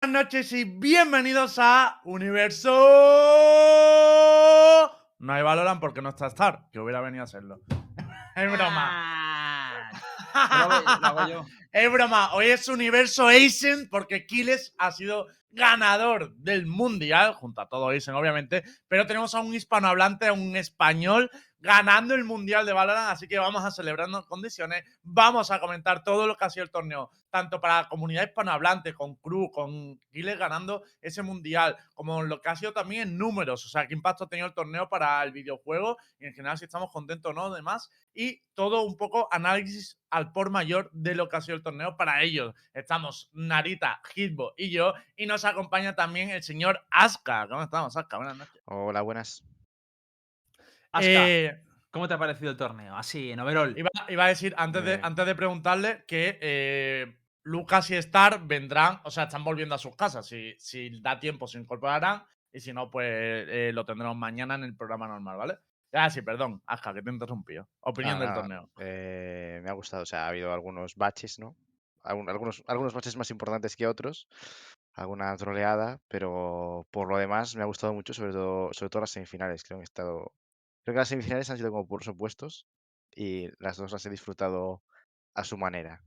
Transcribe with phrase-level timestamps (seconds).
[0.00, 2.70] Buenas noches y bienvenidos a Universo.
[5.18, 7.60] No hay Valorant porque no está Star, que hubiera venido a serlo.
[8.36, 9.90] Es broma.
[10.32, 10.68] Ah.
[10.68, 11.46] Lo hago- lo hago yo.
[11.72, 12.32] Es broma.
[12.34, 18.14] Hoy es Universo Asian porque Kiles ha sido ganador del mundial, junto a todo Asian,
[18.14, 18.62] obviamente.
[18.86, 21.28] Pero tenemos a un hispanohablante, a un español,
[21.60, 23.10] ganando el mundial de Valorant.
[23.10, 24.84] Así que vamos a celebrarnos en condiciones.
[25.02, 28.94] Vamos a comentar todo lo que ha sido el torneo, tanto para la comunidad hispanohablante,
[28.94, 33.64] con Cruz, con Kiles ganando ese mundial, como lo que ha sido también en números.
[33.66, 36.64] O sea, qué impacto ha tenido el torneo para el videojuego y en general si
[36.64, 41.28] estamos contentos o no, demás y todo un poco análisis al por mayor de lo
[41.28, 42.52] que ha sido el torneo para ellos.
[42.72, 47.46] Estamos Narita, Hitbo y yo, y nos acompaña también el señor Aska.
[47.48, 48.16] ¿Cómo estamos, Aska?
[48.16, 48.60] Buenas noches.
[48.64, 49.44] Hola, buenas.
[50.92, 52.96] Aska, Eh, ¿cómo te ha parecido el torneo?
[52.96, 53.76] Así, en overall.
[53.76, 55.00] iba, iba a decir, antes de, Eh.
[55.02, 59.94] antes de preguntarle, que eh, Lucas y Star vendrán, o sea, están volviendo a sus
[59.96, 60.26] casas.
[60.26, 64.64] Si, si da tiempo, se incorporarán, y si no, pues eh, lo tendremos mañana en
[64.64, 65.58] el programa normal, ¿vale?
[65.92, 67.66] Ah, sí, perdón, Aska, que te he interrumpido.
[67.80, 68.70] Opinión Ah, del torneo.
[68.78, 71.56] eh, me ha gustado, o sea, ha habido algunos baches, ¿no?
[72.04, 74.28] Algun- algunos, algunos baches más importantes que otros,
[74.94, 79.10] alguna troleada, pero por lo demás me ha gustado mucho, sobre todo, sobre todo las
[79.10, 79.62] semifinales.
[79.64, 80.32] Creo que han estado.
[80.88, 82.66] Creo que las semifinales han sido como por supuestos
[83.14, 84.82] y las dos las he disfrutado
[85.34, 86.02] a su manera.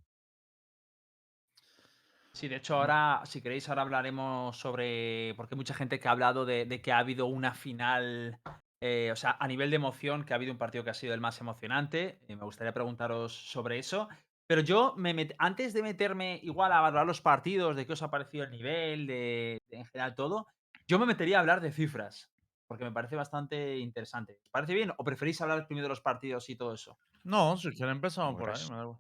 [2.34, 5.36] Sí, de hecho, ahora, si queréis, ahora hablaremos sobre.
[5.36, 8.40] Porque hay mucha gente que ha hablado de, de que ha habido una final.
[8.82, 11.14] eh, o sea, a nivel de emoción, que ha habido un partido que ha sido
[11.14, 12.18] el más emocionante.
[12.28, 14.10] eh, me gustaría preguntaros sobre eso.
[14.48, 18.02] Pero yo, me met- antes de meterme igual a valorar los partidos, de qué os
[18.02, 20.48] ha parecido el nivel, de, de en general todo,
[20.88, 22.31] yo me metería a hablar de cifras.
[22.72, 24.40] Porque me parece bastante interesante.
[24.42, 24.94] ¿Os parece bien?
[24.98, 26.98] ¿O preferís hablar primero de los partidos y todo eso?
[27.22, 28.70] No, si quieren empezamos Como por ahí.
[28.70, 28.98] me igual.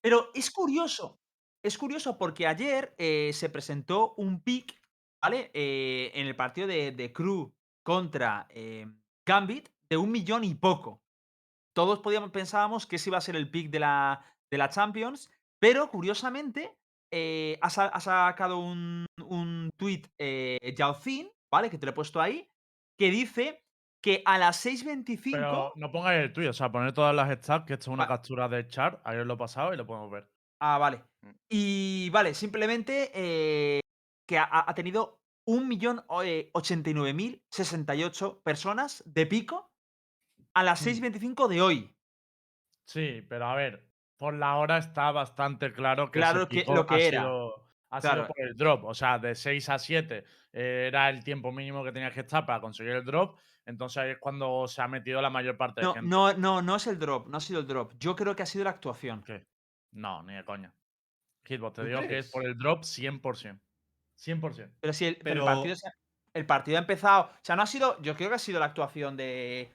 [0.00, 1.20] Pero es curioso,
[1.62, 4.80] es curioso porque ayer eh, se presentó un pick,
[5.20, 5.50] ¿vale?
[5.52, 8.86] Eh, en el partido de, de Crew contra eh,
[9.26, 11.02] Gambit de un millón y poco.
[11.74, 15.30] Todos podíamos, pensábamos que ese iba a ser el pick de la, de la Champions,
[15.60, 16.76] pero curiosamente
[17.12, 21.70] eh, ha, sa- ha sacado un, un tweet eh, Yaozin, ¿vale?
[21.70, 22.48] Que te lo he puesto ahí,
[22.98, 23.60] que dice
[24.02, 25.30] que a las 6.25...
[25.32, 28.06] Pero no pongáis el tuyo, o sea, poner todas las stats, que esto es una
[28.06, 30.28] captura de chart, ayer lo he pasado y lo podemos ver.
[30.60, 31.02] Ah, vale.
[31.22, 31.30] Mm.
[31.50, 33.80] Y vale, simplemente eh,
[34.28, 39.70] que ha, ha tenido 1.089.068 personas de pico
[40.54, 40.88] a las Mm.
[40.88, 41.94] 6.25 de hoy.
[42.86, 43.88] Sí, pero a ver,
[44.24, 47.20] por la hora está bastante claro que, Claro que- lo que ha era.
[47.20, 48.22] sido, ha Claro.
[48.24, 48.84] sido por el drop.
[48.84, 52.46] O sea, de 6 a 7 eh, era el tiempo mínimo que tenías que estar
[52.46, 53.36] para conseguir el drop.
[53.66, 56.02] Entonces ahí es cuando se ha metido la mayor parte de gente.
[56.08, 57.92] no, no, no es el drop, no ha sido el drop.
[57.98, 59.22] Yo creo que ha sido la actuación.
[59.24, 59.46] ¿Qué?
[59.92, 60.74] No, ni de coña.
[61.46, 63.60] Hitbox, te ¿Tú digo que es por el drop 100%.
[64.16, 64.72] 100%.
[64.80, 65.92] Pero si el, pero el partido, se ha-
[66.34, 67.24] el partido ha empezado.
[67.24, 68.00] O sea, no ha sido.
[68.00, 69.74] Yo creo que ha sido la actuación de.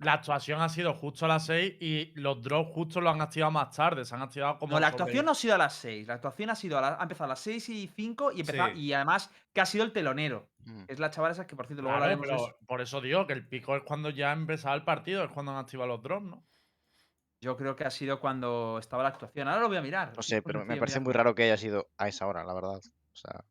[0.00, 3.52] La actuación ha sido justo a las 6 y los drops justo lo han activado
[3.52, 4.04] más tarde.
[4.04, 4.72] Se han activado como.
[4.72, 6.06] No, la sobre- actuación no ha sido a las 6.
[6.08, 8.70] La actuación ha sido a la- ha empezado a las 6 y 5 y, empezado-
[8.72, 8.80] Sí.
[8.80, 10.48] y además que ha sido el telonero.
[10.64, 10.84] Mm.
[10.88, 12.56] Es la chavala esa que, por cierto, luego Claro, pero eso.
[12.66, 15.52] por eso digo que el pico es cuando ya ha empezado el partido, es cuando
[15.52, 16.46] han activado los drops, ¿no?
[17.42, 19.48] Yo creo que ha sido cuando estaba la actuación.
[19.48, 20.12] Ahora lo voy a mirar.
[20.16, 22.76] No sé, pero me parece muy raro que haya sido a esa hora, la verdad.
[22.78, 23.44] O sea,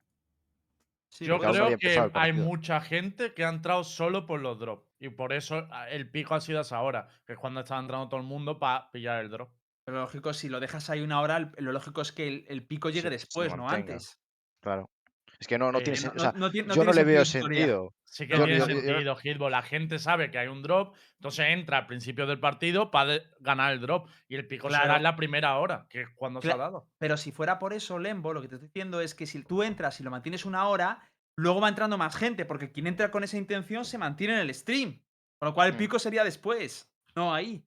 [1.11, 4.87] Sí, Yo creo que hay mucha gente que ha entrado solo por los drops.
[4.99, 7.77] Y por eso ah, el pico ha sido a esa hora, que es cuando está
[7.79, 9.49] entrando todo el mundo para pillar el drop.
[9.85, 12.65] Pero lo lógico, si lo dejas ahí una hora, lo lógico es que el, el
[12.67, 13.93] pico llegue Sí, después, no mantenga.
[13.93, 14.19] antes.
[14.61, 14.89] claro.
[15.39, 16.91] Es que no, no Eh, tiene no- o no- sea, no tiene- no yo no
[16.91, 17.93] le veo sentido.
[18.03, 19.49] Sí que Yo- tiene yo- sentido, Hitbo.
[19.49, 23.71] La gente sabe que hay un drop, entonces entra al principio del partido para ganar
[23.71, 24.09] el drop.
[24.27, 24.97] Y el pico será Claro.
[24.97, 26.89] en la primera hora, que es cuando se ha dado.
[26.97, 29.63] Pero si fuera por eso, Lembo, lo que te estoy diciendo es que si tú
[29.63, 31.09] entras y lo mantienes una hora,
[31.39, 34.53] luego va entrando más gente, porque quien entra con esa intención se mantiene en el
[34.53, 35.01] stream.
[35.39, 35.77] Con lo cual el Mm.
[35.77, 37.63] pico sería después, no ahí.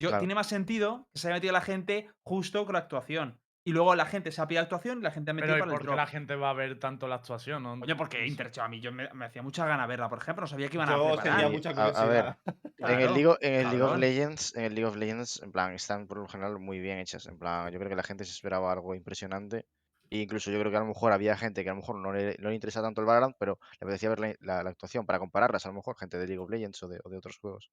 [0.00, 0.20] Yo, Claro.
[0.20, 3.40] Tiene más sentido que se haya metido la gente justo con la actuación.
[3.66, 5.60] Y luego la gente se ha pillado actuación y la gente ha metido Pero ¿y
[5.62, 5.96] para el por qué drop.
[5.96, 7.64] la gente va a ver tanto la actuación?
[7.64, 8.24] No, Coño, porque.
[8.24, 10.76] Intercho, a mí yo me, me hacía mucha gana verla, por ejemplo, no sabía que
[10.76, 11.34] iban a Yo preparar.
[11.34, 12.24] tenía Y, mucha a- a ver.
[12.46, 13.96] En el, Claro, League, of- en el League of.
[13.98, 17.26] Legends, en el League of Legends, en plan, están por lo general muy bien hechas.
[17.26, 19.66] En plan, yo creo que la gente se esperaba algo impresionante.
[20.10, 22.12] E incluso yo creo que a lo mejor había gente que a lo mejor no
[22.12, 25.66] le, no le interesa tanto el Valorant, pero le apetecía ver la, actuación para compararlas,
[25.66, 27.70] a lo mejor, gente de League of Legends o de, otros juegos.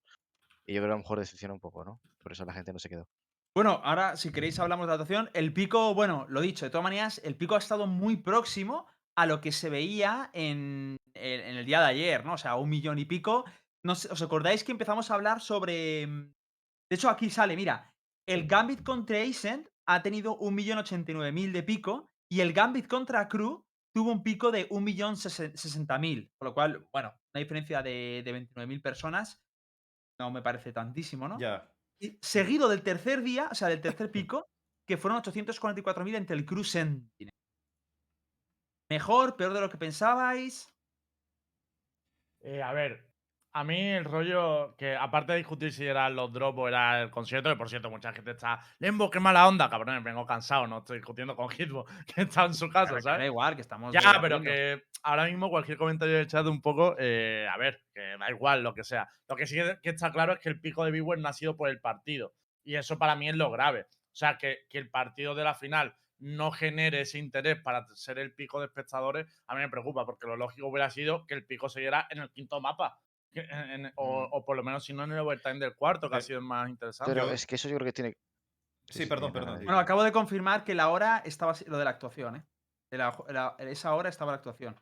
[0.66, 2.00] Y yo creo que a lo mejor decepciona un poco, ¿no?
[2.22, 3.08] Por eso la gente no se quedó.
[3.56, 5.30] Bueno, ahora si queréis hablamos de actuación.
[5.34, 9.26] El pico, bueno, lo dicho, de todas maneras, el pico ha estado muy próximo a
[9.26, 12.34] lo que se veía en, en- el día de ayer, ¿no?
[12.34, 13.46] O sea, un millón y pico.
[13.86, 16.34] No sé, ¿Os acordáis que empezamos a hablar sobre mm,
[16.90, 17.94] De hecho, aquí sale, mira,
[18.28, 23.64] el Gambit contra Ascent ha tenido 1.089.000 de pico y el Gambit contra Crew
[23.94, 26.32] tuvo un pico de 1.060.000.
[26.36, 29.40] Por lo cual, bueno, una diferencia de, de 29.000 personas
[30.20, 31.40] no me parece tantísimo, ¿no?
[31.40, 31.72] Ya.
[32.24, 34.48] Seguido del tercer día, o sea, del tercer pico,
[34.88, 37.30] que fueron 844.000 entre el Crew Sentinel.
[38.90, 40.74] Mejor, peor de lo que pensabais.
[42.42, 43.13] Eh, a ver,
[43.54, 47.12] a mí el rollo que, aparte de discutir si eran los drops o era el
[47.12, 48.60] concierto, que por cierto, mucha gente está.
[48.80, 51.86] Lembo, qué mala onda, cabrones, vengo cansado, no estoy discutiendo con Hitbo,
[52.16, 53.20] que está en su casa, ¿sabes?
[53.20, 53.94] Da igual, que estamos.
[53.94, 58.18] Ya, pero que ahora mismo cualquier comentario del chat un poco, eh, a ver, que
[58.20, 59.08] da igual lo que sea.
[59.30, 61.56] Lo que sí que está claro es que el pico de Beware no ha sido
[61.56, 62.34] por el partido.
[62.64, 63.82] Y eso para mí es lo grave.
[63.82, 68.18] O sea, que, que el partido de la final no genere ese interés para ser
[68.18, 71.46] el pico de espectadores, a mí me preocupa, porque lo lógico hubiera sido que el
[71.46, 72.98] pico siguiera en el quinto mapa.
[73.34, 76.16] En- en- o, o por lo menos si no en el overtime del cuarto, que
[76.16, 77.14] ha Eh, sido más interesante.
[77.14, 78.18] Pero es que eso yo creo que tiene.
[78.88, 79.60] Sí, perdón, dime, perdón.
[79.60, 79.66] dime.
[79.66, 81.54] Bueno, acabo de confirmar que la hora estaba.
[81.68, 82.46] Lo de la actuación, ¿eh?
[82.92, 84.76] De la- la- en esa hora estaba la actuación.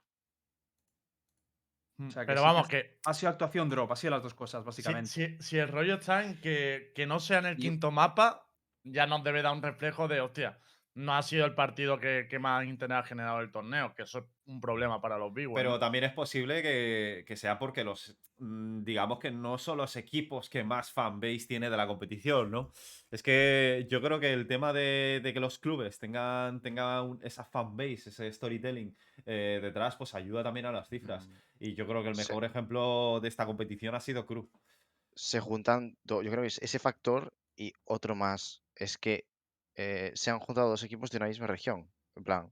[1.97, 4.23] Mm, o sea, que pero sí vamos, que Ha sido actuación drop, ha sido las
[4.23, 5.09] dos cosas, Si, básicamente.
[5.09, 8.47] si- si el rollo está en que, que no sea en el Y- quinto mapa,
[8.83, 10.59] ya nos debe dar un reflejo de, hostia,
[11.01, 14.19] no ha sido el partido que, que más interés ha generado el torneo, que eso
[14.19, 15.55] es un problema para los viewers.
[15.55, 15.79] Pero ¿no?
[15.79, 20.49] también es posible que, que sea porque los, mm, digamos que no son los equipos
[20.49, 22.71] que más fanbase tiene de la competición, ¿no?
[23.09, 27.19] Es que yo creo que el tema de, de que los clubes tengan, tengan un-
[27.23, 28.95] esa fanbase, ese storytelling
[29.25, 31.27] eh, detrás, pues ayuda también a las cifras.
[31.27, 32.21] Mm, Y yo creo que el Sí.
[32.27, 34.47] mejor ejemplo de esta competición ha sido Cruz.
[35.15, 35.97] Se juntan.
[36.05, 38.63] Yo creo que es ese factor y otro más.
[38.75, 39.25] Es que
[39.81, 41.89] eh, se han juntado dos equipos de una misma región.
[42.15, 42.51] En plan,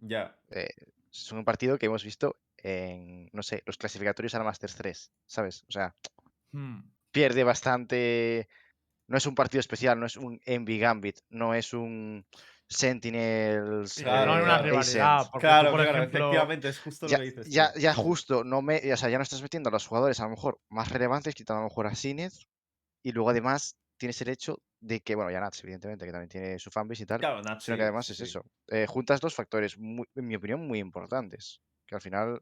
[0.00, 0.36] Ya.
[0.50, 5.12] es un partido que hemos visto en, no sé, los clasificatorios a la Masters 3,
[5.26, 5.64] ¿sabes?
[5.68, 5.94] O sea,
[6.52, 6.80] Hmm.
[7.10, 8.48] pierde bastante.
[9.08, 12.24] No es un partido especial, no es un Envy Gambit, no es un
[12.68, 13.94] Sentinels.
[13.94, 14.64] Claro, no hay una claro.
[14.64, 15.30] rivalidad.
[15.32, 17.48] Porque Claro, tú, por claro, ejemplo, efectivamente, es justo Ya, lo que dices.
[17.50, 20.24] ya, ya justo, no me, o sea, ya no estás metiendo a los jugadores a
[20.24, 22.46] lo mejor más relevantes, quitando a lo mejor a Sinez,
[23.02, 26.58] y luego además tienes el hecho de que, bueno, ya Nats, evidentemente, que también tiene
[26.58, 28.42] su fanbase y tal, Claro, Nat, sino sí, que además sí, es eso.
[28.68, 32.40] eh, juntas dos factores, muy- en mi opinión, muy importantes, que al final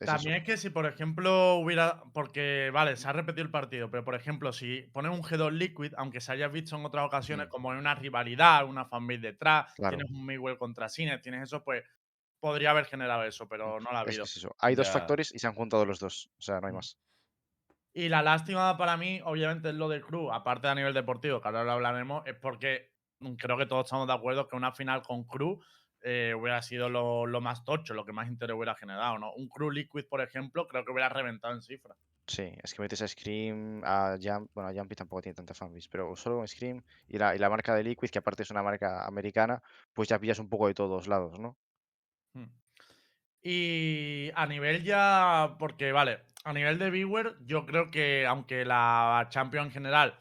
[0.00, 0.28] es eso.
[0.28, 2.02] También es que si, por ejemplo, hubiera.
[2.12, 5.94] Porque, vale, se ha repetido el partido, pero por ejemplo, si pones un G2 Liquid,
[5.96, 10.04] aunque se haya visto en otras ocasiones como en una rivalidad, una fanbase detrás, Claro.
[10.04, 11.84] tienes un Miguel contra Cines, tienes eso, pues
[12.40, 14.28] podría haber generado eso, pero no lo ha Es que habido.
[14.28, 14.54] es eso.
[14.58, 14.90] Hay dos Ya.
[14.90, 16.96] factores y se han juntado los dos, o sea, no hay más.
[17.96, 21.40] Y la lástima para mí, obviamente, es lo del club, aparte de a nivel deportivo,
[21.40, 22.92] que ahora lo hablaremos, es porque
[23.38, 25.64] creo que todos estamos de acuerdo que una final con Cruz
[26.02, 29.32] eh, hubiera sido lo, lo más tocho, lo que más interés hubiera generado, ¿no?
[29.34, 31.96] Un Cruz Liquid, por ejemplo, creo que hubiera reventado en cifras.
[32.26, 35.88] Sí, es que metes a Scream, a Jump, bueno, a Jumpy tampoco tiene tanta fanbase,
[35.90, 38.62] pero solo con Scream y la, y la marca de Liquid, que aparte es una
[38.62, 39.62] marca americana,
[39.92, 41.56] pues ya pillas un poco de todos lados, ¿no?
[42.34, 42.63] Hmm.
[43.46, 49.26] Y a nivel ya, porque vale, a nivel de viewer, yo creo que aunque la
[49.28, 50.18] Champions en general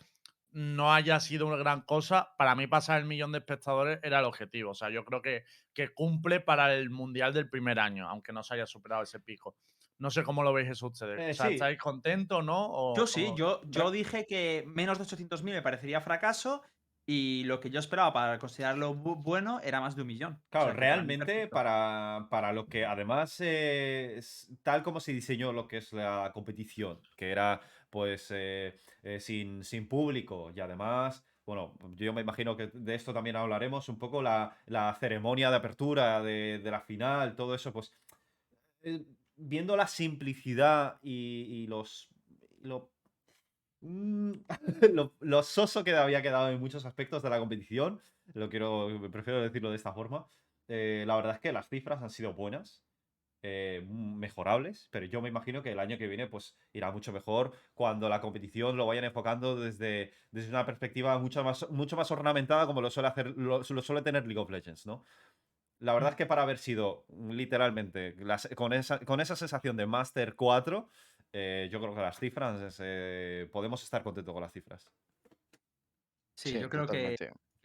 [0.51, 4.25] no haya sido una gran cosa, para mí pasar el millón de espectadores era el
[4.25, 4.71] objetivo.
[4.71, 8.43] O sea, yo creo que, que cumple para el Mundial del primer año, aunque no
[8.43, 9.55] se haya superado ese pico.
[9.99, 11.19] No sé cómo lo veis eso ustedes.
[11.21, 11.53] Eh, o sea, sí.
[11.53, 12.67] ¿estáis contentos o no?
[12.69, 16.61] O- Yo sí, o- yo, yo dije que menos de 800.000 me parecería fracaso
[17.05, 20.33] y lo que yo esperaba para considerarlo bu- bueno era más de un millón.
[20.33, 25.51] O Claro, sea, realmente para, para lo que además eh, es tal como se diseñó
[25.51, 31.25] lo que es la competición, que era pues eh, eh, sin, sin público y además,
[31.45, 35.55] bueno, yo me imagino que de esto también hablaremos, un poco la, la ceremonia de
[35.57, 37.91] apertura de, de la final, todo eso, pues
[38.83, 39.05] eh,
[39.35, 42.09] viendo la simplicidad y, y los...
[42.61, 42.92] Lo,
[44.93, 47.99] lo, lo soso que había quedado en muchos aspectos de la competición,
[48.33, 50.27] lo quiero, prefiero decirlo de esta forma.
[50.67, 52.83] eh, la verdad es que las cifras han sido buenas,
[53.43, 57.53] eh, mejorables, pero yo me imagino que el año que viene pues irá mucho mejor
[57.73, 62.67] cuando la competición lo vayan enfocando desde, desde una perspectiva mucho más, mucho más ornamentada
[62.67, 65.03] como lo suele hacer, lo, lo suele tener League of Legends, ¿no?
[65.79, 69.75] La verdad es que para haber sido mm, literalmente las- con, esa, con esa sensación
[69.77, 70.89] de Master 4,
[71.33, 74.89] eh, yo creo que las cifras, eh, podemos estar contentos con las cifras.
[76.35, 77.15] Sí, yo creo que,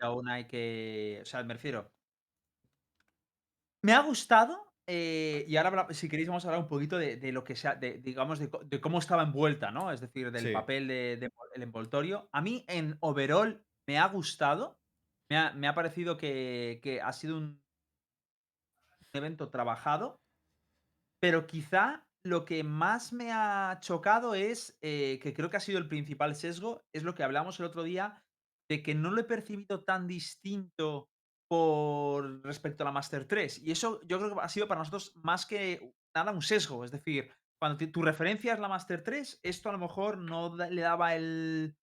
[0.01, 1.21] aún hay que.
[1.23, 1.93] O sea, me refiero.
[3.83, 4.67] Me ha gustado.
[4.87, 7.75] eh, y ahora, si queréis, vamos a hablar un poquito de, de lo que sea,
[7.75, 9.93] de, digamos, de, cómo estaba envuelta, ¿no?
[9.93, 10.53] Es decir, del Sí.
[10.53, 12.29] papel del de, el envoltorio.
[12.33, 14.79] A mí, en overall, me ha gustado.
[15.31, 17.63] Me ha, me ha parecido que, que ha sido un
[19.13, 20.23] evento trabajado.
[21.21, 25.79] Pero quizá lo que más me ha chocado es, eh, que creo que ha sido
[25.79, 28.23] el principal sesgo, es lo que hablamos el otro día,
[28.71, 31.09] de que no lo he percibido tan distinto
[31.51, 33.63] por respecto a la Master 3.
[33.65, 36.85] Y eso yo creo que ha sido para nosotros más que nada un sesgo.
[36.85, 40.83] Es decir, cuando tu referencia es la Master 3, esto a lo mejor no le
[40.83, 41.75] daba el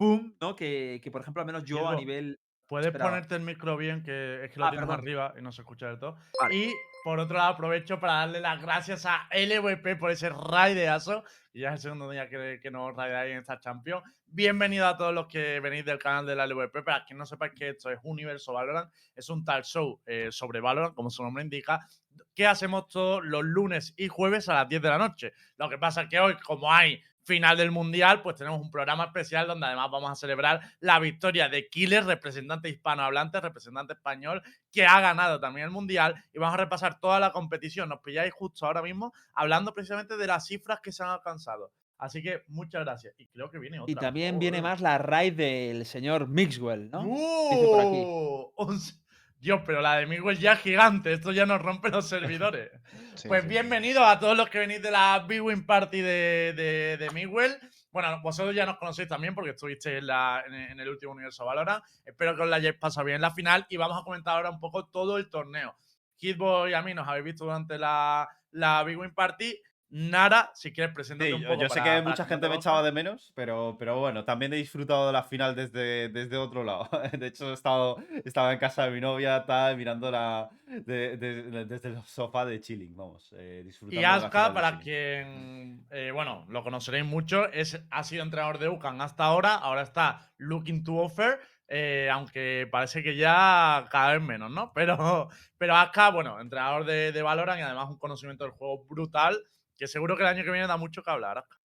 [0.00, 0.56] boom, ¿no?
[0.56, 4.44] Que, que, por ejemplo, al menos yo a nivel Puedes ponerte el micro bien, que
[4.44, 5.00] es que lo Ah, tienes perdón.
[5.00, 6.16] arriba y no se escucha del todo.
[6.40, 6.54] Vale.
[6.54, 6.72] Y
[7.04, 11.24] por otro lado, aprovecho para darle las gracias a LVP por ese raideazo.
[11.52, 14.02] Y ya es el segundo día que, que nos raideáis en esta Champions.
[14.26, 16.82] Bienvenido a todos los que venís del canal de la LVP.
[16.82, 20.60] Para quien no sepáis que esto es Universo Valorant, es un tal show eh, sobre
[20.60, 21.86] Valorant, como su nombre indica,
[22.34, 25.32] que hacemos todos los lunes y jueves a las 10 de la noche.
[25.58, 29.04] Lo que pasa es que hoy, como hay final del Mundial, pues tenemos un programa
[29.04, 34.86] especial donde además vamos a celebrar la victoria de Killer, representante hispanohablante, representante español, que
[34.86, 36.22] ha ganado también el Mundial.
[36.32, 37.88] Y vamos a repasar toda la competición.
[37.88, 41.72] Nos pilláis justo ahora mismo hablando precisamente de las cifras que se han alcanzado.
[41.98, 43.14] Así que muchas gracias.
[43.18, 43.92] Y creo que viene otra.
[43.92, 44.70] Y también viene Joder.
[44.70, 47.04] más la raid del señor Mixwell, ¿no?
[47.04, 48.46] Dice
[49.44, 51.12] Dios, pero la de Miguel ya es gigante.
[51.12, 52.70] Esto ya nos rompe los servidores.
[53.14, 56.52] Sí, Pues sí, bienvenidos a todos los que venís de la Big Win Party de,
[56.56, 57.56] de, de Miguel.
[57.92, 61.84] Bueno, vosotros ya nos conocéis también porque estuvisteis en, el- en el último universo Valorant.
[62.04, 64.50] Espero que os la hayáis pasado bien en la final y vamos a comentar ahora
[64.50, 65.76] un poco todo el torneo.
[66.16, 69.56] Hitboy y a mí nos habéis visto durante la, la Big Win Party.
[69.96, 71.62] Nara, si quieres presentar Sí, un yo, poco.
[71.62, 74.52] yo sé para- que mucha gente te me echaba de menos, pero, pero bueno, también
[74.52, 76.88] he disfrutado de la final desde, desde otro lado.
[77.16, 81.42] De hecho, he estado, estaba en casa de mi novia, tal, mirando la, de- de-
[81.44, 86.44] de- desde el sofá de chilling, vamos, eh, disfrutando Y Aska, para quien, eh, bueno,
[86.48, 90.96] lo conoceréis mucho, es, ha sido entrenador de UCAN hasta ahora, ahora está looking to
[90.96, 94.72] offer, eh, aunque parece que ya cada vez menos, ¿no?
[94.74, 99.38] Pero, pero Aska, bueno, entrenador de, de Valorant y además un conocimiento del juego brutal,
[99.76, 101.58] que seguro que el año que viene da mucho que hablar, Aska.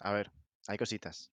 [0.00, 0.30] A ver,
[0.66, 1.32] hay cositas.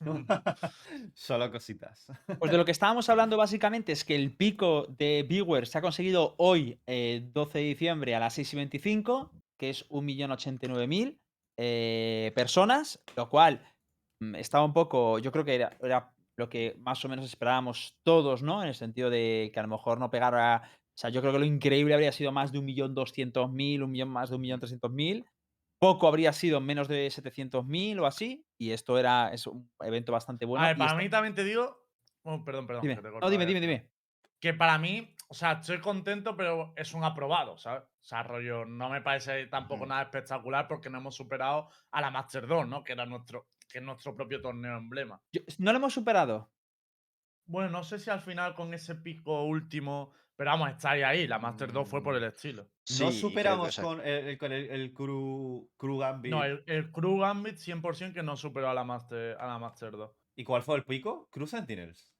[1.14, 2.06] Solo cositas.
[2.38, 5.82] Pues de lo que estábamos hablando básicamente es que el pico de viewers se ha
[5.82, 11.18] conseguido hoy, eh, 12 de diciembre, a las 6 y 25, que es 1.089.000
[11.58, 13.64] eh, personas, lo cual
[14.20, 17.94] mm, estaba un poco, yo creo que era, era lo que más o menos esperábamos
[18.02, 18.62] todos, ¿no?
[18.62, 21.38] En el sentido de que a lo mejor no pegara, o sea, yo creo que
[21.38, 25.24] lo increíble habría sido más de 1.200.000, un millón más de 1.300.000.
[25.82, 30.44] Poco habría sido menos de 700.000 o así, y esto era es un evento bastante
[30.46, 30.64] bueno.
[30.64, 31.88] a ver, para mí también te digo,
[32.22, 32.82] oh, perdón, perdón.
[32.82, 32.94] Dime.
[32.94, 33.78] que te No, dime, dime, final.
[33.78, 33.90] dime.
[34.38, 37.82] que para mí, o sea, estoy contento, pero es un aprobado, ¿sabes?
[37.82, 42.12] O sea, rollo, no me parece tampoco nada espectacular porque no hemos superado a la
[42.12, 42.84] Master 2, ¿no?
[42.84, 45.20] Que era nuestro, que es nuestro propio torneo emblema.
[45.32, 46.52] Yo- no lo hemos superado.
[47.44, 51.28] Bueno, no sé si al final con ese pico último, pero vamos, estáis ahí.
[51.28, 52.66] La Master 2 fue por el estilo.
[52.82, 56.32] Sí, no superamos con el, el- con el, el Crew, Crew Gambit.
[56.32, 59.92] No, el, el Crew Gambit 100% que no superó a la Master, a la Master
[59.92, 60.10] 2.
[60.34, 61.28] ¿Y cuál fue el pico?
[61.30, 62.12] Crew Sentinels.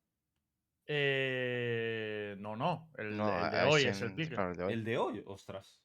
[0.87, 4.73] Eh, no, no, el, no, el de hoy es el claro, el de hoy.
[4.73, 5.83] El de hoy, ostras.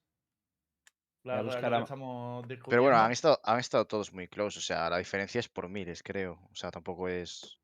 [1.24, 3.88] Claro, Voy a es buscar lo que a- estamos Pero bueno, han estado, han estado
[3.88, 4.60] todos muy close.
[4.60, 6.40] O sea, la diferencia es por miles, creo.
[6.52, 7.60] O sea, tampoco es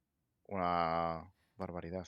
[0.46, 2.08] una barbaridad.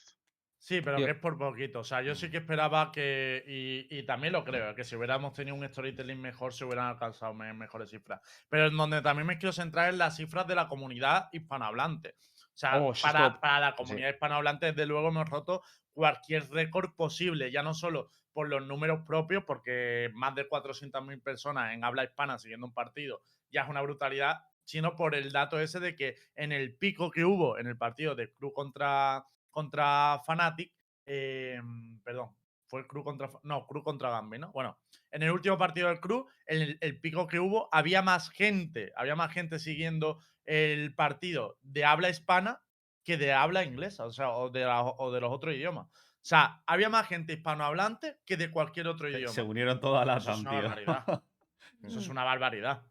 [0.68, 1.82] Sí, pero que es por poquito.
[1.82, 5.32] O sea, yo sí que esperaba que, y, y también lo creo, que si hubiéramos
[5.34, 8.20] tenido un storytelling mejor, se hubieran alcanzado me- mejores cifras.
[8.50, 12.16] Pero en donde también me quiero centrar en las cifras de la comunidad hispanohablante.
[12.18, 15.62] O sea, Oh, para, para la comunidad hispanohablante, desde luego, hemos roto
[15.94, 21.74] cualquier récord posible, ya no solo por los números propios, porque más de 400.000 personas
[21.76, 25.80] en habla hispana siguiendo un partido ya es una brutalidad, sino por el dato ese
[25.80, 29.26] de que en el pico que hubo en el partido de Cruz contra,
[29.56, 30.74] contra Fnatic,
[31.06, 31.62] eh,
[32.04, 32.36] perdón,
[32.68, 33.30] fue el Cruz contra.
[33.44, 34.52] No, Cruz contra Gambi, ¿no?
[34.52, 34.78] Bueno,
[35.12, 38.92] en el último partido del Cruz, en el, el pico que hubo, había más gente,
[38.98, 42.62] había más gente siguiendo el partido de habla hispana
[43.04, 45.88] que de habla inglesa, o sea, o de, la- o de los otros idiomas.
[45.88, 49.32] O sea, había más gente hispanohablante que de cualquier otro idioma.
[49.34, 50.62] se unieron todas las Eso es una tío.
[50.64, 51.24] barbaridad.
[51.84, 52.84] Eso es una barbaridad.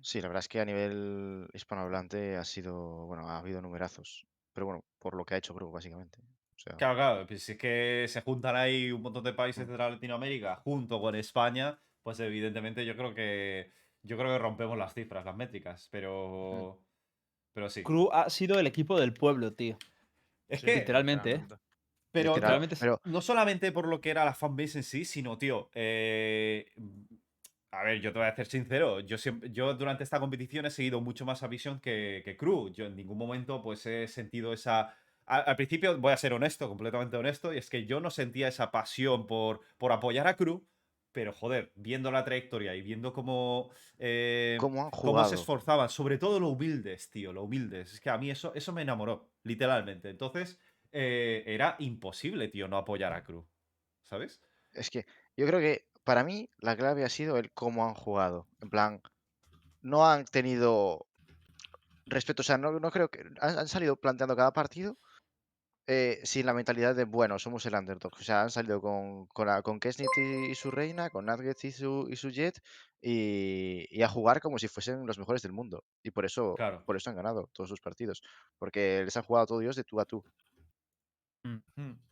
[0.00, 4.26] Sí, la verdad es que a nivel hispanohablante ha sido, bueno, ha habido numerazos.
[4.58, 6.18] Pero bueno, por lo que ha hecho Crew, básicamente.
[6.18, 9.68] O sea, Claro, claro, pues si es que se juntan ahí un montón de países
[9.68, 9.70] Mm.
[9.70, 13.70] de la Latinoamérica junto con España, pues evidentemente yo creo que
[14.02, 16.80] yo creo que rompemos las cifras, las métricas, pero
[17.52, 17.84] pero sí.
[17.84, 19.78] Crew ha sido el equipo del pueblo, tío.
[20.48, 21.40] Es Sí, que literalmente, ¿eh?
[22.12, 26.66] literalmente pero no solamente por lo que era la fanbase en sí, sino, tío, eh,
[27.70, 30.70] a ver, yo te voy a ser sincero, yo, siempre, yo durante esta competición he
[30.70, 32.72] seguido mucho más a Vision que, que Crew.
[32.72, 34.94] Yo en ningún momento pues he sentido esa...
[35.26, 38.70] Al principio voy a ser honesto, completamente honesto, y es que yo no sentía esa
[38.70, 40.66] pasión por, por apoyar a Crew,
[41.12, 46.16] pero joder, viendo la trayectoria y viendo cómo, eh, ¿Cómo han cómo se esforzaban, sobre
[46.16, 47.92] todo lo humildes, tío, lo humildes.
[47.92, 50.08] Es que a mí eso, eso me enamoró, literalmente.
[50.08, 50.58] Entonces,
[50.92, 53.44] eh, era imposible, tío, no apoyar a Cruz,
[54.04, 54.40] ¿sabes?
[54.72, 55.04] Es que
[55.36, 58.46] yo creo que para mí la clave ha sido el cómo han jugado.
[58.62, 59.02] En plan,
[59.82, 61.06] no han tenido
[62.06, 64.96] respeto, o sea, no, no creo que han, han salido planteando cada partido
[65.86, 68.14] eh, sin la mentalidad de, bueno, somos el underdog.
[68.14, 71.64] O sea, han salido con, con, la- con Kesnit y, y su reina, con Nuggets
[71.66, 72.60] y su, y su Jet,
[73.02, 75.84] y, y a jugar como si fuesen los mejores del mundo.
[76.02, 76.84] Y por eso, Claro.
[76.86, 78.22] por eso han ganado todos sus partidos.
[78.58, 80.24] Porque les han jugado a todos ellos de tú a tú.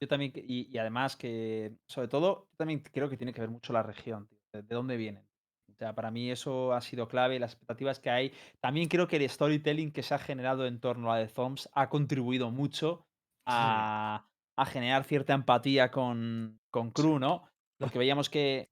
[0.00, 3.50] Yo también, y, y además que, sobre todo, yo también creo que tiene que ver
[3.50, 5.24] mucho la región, tío, de, de dónde vienen.
[5.68, 8.32] O sea, para mí eso ha sido clave, las expectativas que hay.
[8.60, 11.88] También creo que el storytelling que se ha generado en torno a The Thumbs ha
[11.90, 13.06] contribuido mucho
[13.46, 14.26] a,
[14.56, 17.48] a generar cierta empatía con, con Crew, ¿no?
[17.78, 18.70] Porque veíamos que,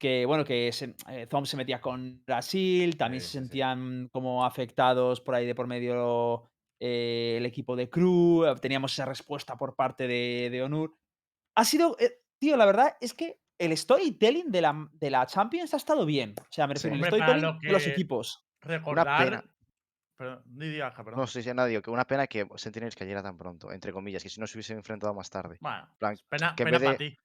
[0.00, 3.38] que bueno, que se, eh, Thumbs se metía con Brasil, también Sí, se sí.
[3.38, 6.49] sentían como afectados por ahí de por medio
[6.80, 10.96] eh, el equipo de Crew, eh, teníamos esa respuesta por parte de, de Onur.
[11.54, 15.74] Ha sido, eh, tío, la verdad es que el storytelling de la, de la Champions
[15.74, 16.34] ha estado bien.
[16.40, 16.88] O sea, me Sí.
[16.88, 18.46] refiero, el Hombre, para storytelling lo de los equipos.
[18.62, 19.24] Recordar.
[19.24, 19.44] pena.
[20.16, 21.20] Perdón, di, di, Ángel, perdón.
[21.20, 24.22] No sé si nada, digo que una pena que Sentinels cayera tan pronto, entre comillas,
[24.22, 25.56] que si no se hubiesen enfrentado más tarde.
[25.60, 27.18] Bueno, plan, pena, que para de- ti.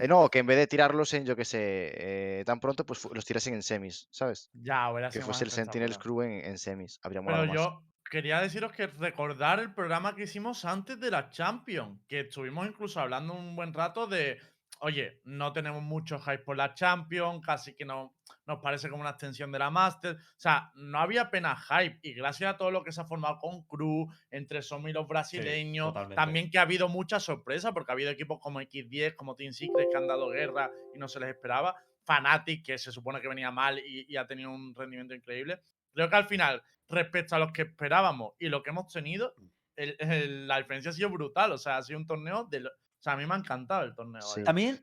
[0.00, 3.04] Eh, no, que en vez de tirarlos en, yo que sé, eh, tan pronto, pues
[3.12, 4.48] los tirasen en semis, ¿sabes?
[4.52, 5.98] Ya, hubiera Que fuese el Sentinels.
[5.98, 7.00] Crew en, en semis.
[7.02, 7.89] Habría molado Pero más.
[8.10, 13.00] Quería deciros que recordar el programa que hicimos antes de la Champions, que estuvimos incluso
[13.00, 14.38] hablando un buen rato de,
[14.80, 19.10] oye, no tenemos mucho hype por la Champions, casi que no, nos parece como una
[19.10, 20.16] extensión de la Master.
[20.16, 23.38] O sea, no había apenas hype y gracias a todo lo que se ha formado
[23.38, 26.16] con Cruz, entre Somi y los brasileños, totalmente.
[26.16, 29.88] también que ha habido mucha sorpresa, porque ha habido equipos como X10, como Team Secret
[29.88, 31.76] que han dado guerra y no se les esperaba.
[32.02, 35.60] Fanatic, que se supone que venía mal y, y ha tenido un rendimiento increíble.
[35.92, 39.34] Creo que al final, respecto a los que esperábamos y lo que hemos tenido,
[39.76, 41.52] el- el- la diferencia ha sido brutal.
[41.52, 42.60] O sea, ha sido un torneo de...
[42.60, 44.20] lo- O sea, a mí me ha encantado el torneo.
[44.22, 44.40] Sí.
[44.40, 44.44] vaya.
[44.44, 44.80] También.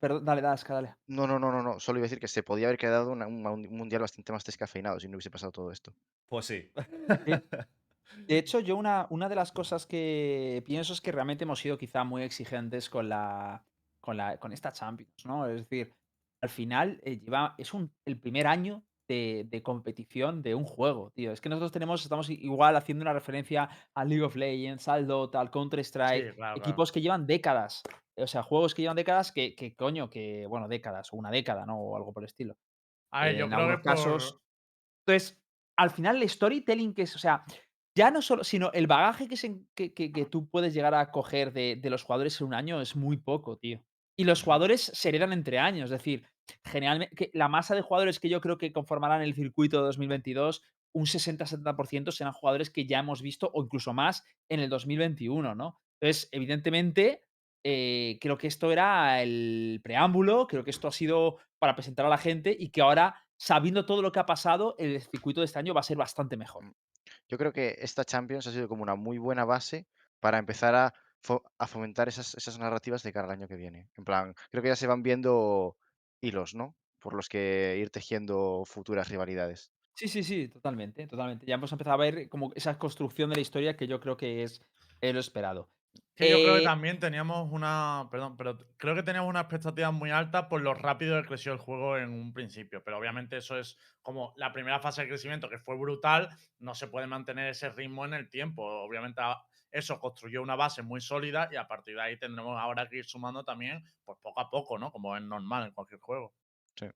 [0.00, 0.94] Perdón, dale, dale, Aska, dale.
[1.06, 1.78] No, no, no, no, no.
[1.80, 4.44] Solo iba a decir que se podía haber quedado una- un, un mundial bastante más
[4.44, 5.92] descafeinado si no hubiese pasado todo esto.
[6.28, 6.70] Pues sí.
[8.26, 11.76] De hecho, yo una, una de las cosas que pienso es que realmente hemos sido
[11.76, 13.64] quizá muy exigentes con la
[14.00, 15.46] con la con esta Champions, ¿no?
[15.48, 15.92] Es decir,
[16.40, 21.10] al final eh, lleva es un el primer año de, de competición de un juego,
[21.14, 21.32] tío.
[21.32, 25.40] Es que nosotros tenemos estamos igual haciendo una referencia al League of Legends, al Dota,
[25.40, 27.82] al Counter Strike, Sí, claro, equipos que llevan décadas,
[28.16, 31.66] o sea, juegos que llevan décadas que, que coño, que bueno, décadas o una década,
[31.66, 31.78] ¿no?
[31.78, 32.56] O algo por el estilo.
[33.12, 33.94] A ver, eh, yo en creo que algunos por...
[33.94, 34.40] casos,
[35.06, 35.42] entonces,
[35.78, 37.44] al final, el storytelling que es, o sea,
[37.96, 41.10] ya no solo, sino el bagaje que, se- que, que- que tú puedes llegar a
[41.10, 43.80] coger de, de los jugadores en un año es muy poco, tío.
[44.18, 46.26] Y los jugadores se heredan entre años, es decir,
[46.64, 51.04] generalmente, la masa de jugadores que yo creo que conformarán el circuito de 2022, un
[51.04, 55.78] 60-70% serán jugadores que ya hemos visto, o incluso más, en el 2021, ¿no?
[56.00, 57.22] Entonces, evidentemente,
[57.64, 62.10] eh, creo que esto era el preámbulo, creo que esto ha sido para presentar a
[62.10, 65.58] la gente y que ahora, sabiendo todo lo que ha pasado, el circuito de este
[65.58, 66.64] año va a ser bastante mejor.
[67.28, 69.86] Yo creo que esta Champions ha sido como una muy buena base
[70.20, 73.90] para empezar a fomentar esas, esas narrativas de cara al año que viene.
[73.96, 75.76] En plan, creo que ya se van viendo
[76.26, 76.76] hilos, ¿no?
[76.98, 79.72] Por los que ir tejiendo futuras rivalidades.
[79.94, 81.46] Sí, sí, sí, totalmente, totalmente.
[81.46, 84.42] Ya hemos empezado a ver como esa construcción de la historia que yo creo que
[84.42, 84.62] es
[85.00, 85.70] lo esperado.
[86.14, 88.08] Que yo creo que Eh, también teníamos una.
[88.10, 91.58] Perdón, pero creo que teníamos una expectativa muy alta por lo rápido que creció el
[91.58, 92.82] juego en un principio.
[92.84, 96.28] Pero obviamente eso es como la primera fase de crecimiento que fue brutal.
[96.58, 98.62] No se puede mantener ese ritmo en el tiempo.
[98.64, 99.42] Obviamente a-
[99.78, 103.04] eso construyó una base muy sólida y a partir de ahí tendremos ahora que ir
[103.06, 104.90] sumando también, pues poco a poco, ¿no?
[104.92, 106.34] Como es normal en cualquier juego.
[106.78, 106.86] Sí,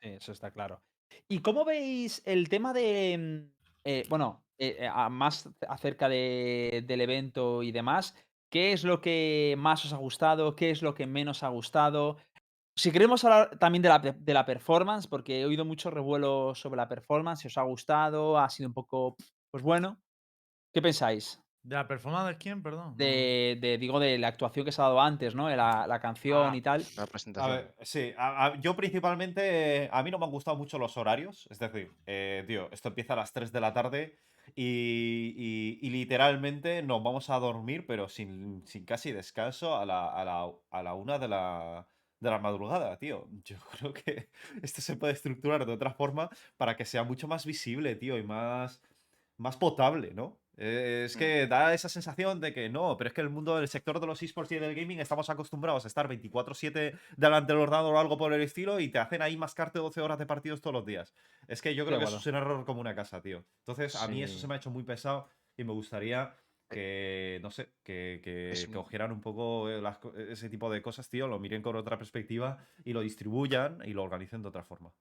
[0.00, 0.82] eso está claro.
[1.28, 3.52] ¿Y cómo veis el tema de, mm,
[3.84, 8.16] eh, bueno, eh, eh, más acerca de- del evento y demás?
[8.50, 10.56] ¿Qué es lo que más os ha gustado?
[10.56, 12.18] ¿Qué es lo que menos ha gustado?
[12.76, 16.78] Si queremos hablar también de la, de la performance, porque he oído mucho revuelo sobre
[16.78, 19.16] la performance, si os ha gustado, ha sido un poco,
[19.50, 20.00] pues bueno,
[20.74, 21.40] ¿qué pensáis?
[21.62, 22.96] ¿De la performance de quién, perdón?
[22.96, 25.46] De, de, digo, de la actuación que se ha dado antes, ¿no?
[25.48, 26.84] De la, la canción Ah, y tal.
[26.96, 27.56] La A presentación.
[27.56, 31.46] ver, sí, a- a- yo principalmente, a mí no me han gustado mucho los horarios,
[31.50, 34.16] es decir, eh, tío, esto empieza a las 3 de la tarde
[34.56, 40.08] y, y- y literalmente nos vamos a dormir, pero sin, sin casi descanso, a la,
[40.08, 41.86] a la, a la una de la,
[42.20, 43.28] de la madrugada, tío.
[43.44, 44.30] Yo creo que
[44.62, 48.22] esto se puede estructurar de otra forma para que sea mucho más visible, tío, y
[48.22, 48.82] más,
[49.38, 50.39] más potable, ¿no?
[50.62, 51.18] Eh, Es Mm.
[51.18, 54.06] que da esa sensación de que no, pero es que el mundo del sector de
[54.06, 58.18] los esports y del gaming estamos acostumbrados a estar 24/7 delante del ordenador o algo
[58.18, 61.14] por el estilo y te hacen ahí mascarte 12 horas de partidos todos los días.
[61.48, 63.42] Es que yo creo que eso es un error como una casa, tío.
[63.60, 66.36] Entonces, a mí eso se me ha hecho muy pesado y me gustaría
[66.68, 70.70] que, no sé, que, que, Es que mu- cogieran un poco eh, las ese tipo
[70.70, 74.48] de cosas, tío, lo miren con otra perspectiva y lo distribuyan y lo organicen de
[74.50, 74.92] otra forma.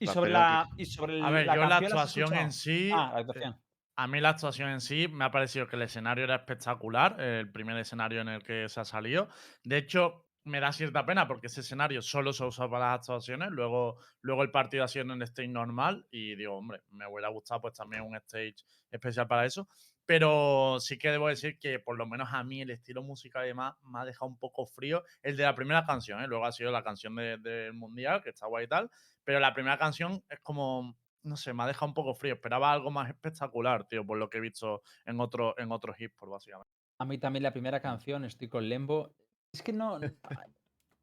[0.00, 2.34] Y sobre la, y sobre el- A ver, la yo la canción, ¿la has actuación
[2.36, 2.90] en sí.
[2.92, 3.60] Ah, la actuación.
[3.96, 7.52] A mí la actuación en sí me ha parecido que el escenario era espectacular, el
[7.52, 9.28] primer escenario en el que se ha salido.
[9.62, 13.50] De hecho, me da cierta pena porque ese escenario solo se usa para las actuaciones,
[13.50, 17.28] luego, luego el partido ha sido en el stage normal y digo, hombre, me hubiera
[17.28, 18.54] gustado pues también un stage
[18.90, 19.68] especial para eso.
[20.10, 23.50] Pero sí que debo decir que por lo menos a mí el estilo musical y
[23.50, 25.04] demás me ha dejado un poco frío.
[25.22, 26.26] El de la primera canción, ¿eh?
[26.26, 28.90] luego ha sido la canción de- del Mundial, que está guay y tal.
[29.22, 32.34] Pero la primera canción es como, no sé, me ha dejado un poco frío.
[32.34, 36.32] Esperaba algo más espectacular, tío, por lo que he visto en, otro, en otros esports,
[36.32, 36.72] básicamente.
[36.98, 39.14] A mí también la primera canción, estoy con Lembo.
[39.52, 39.94] Es que no.
[39.94, 40.00] O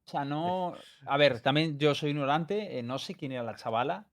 [0.06, 0.76] sea, no.
[1.06, 4.12] A ver, también yo soy ignorante, eh, no sé quién era la chavala.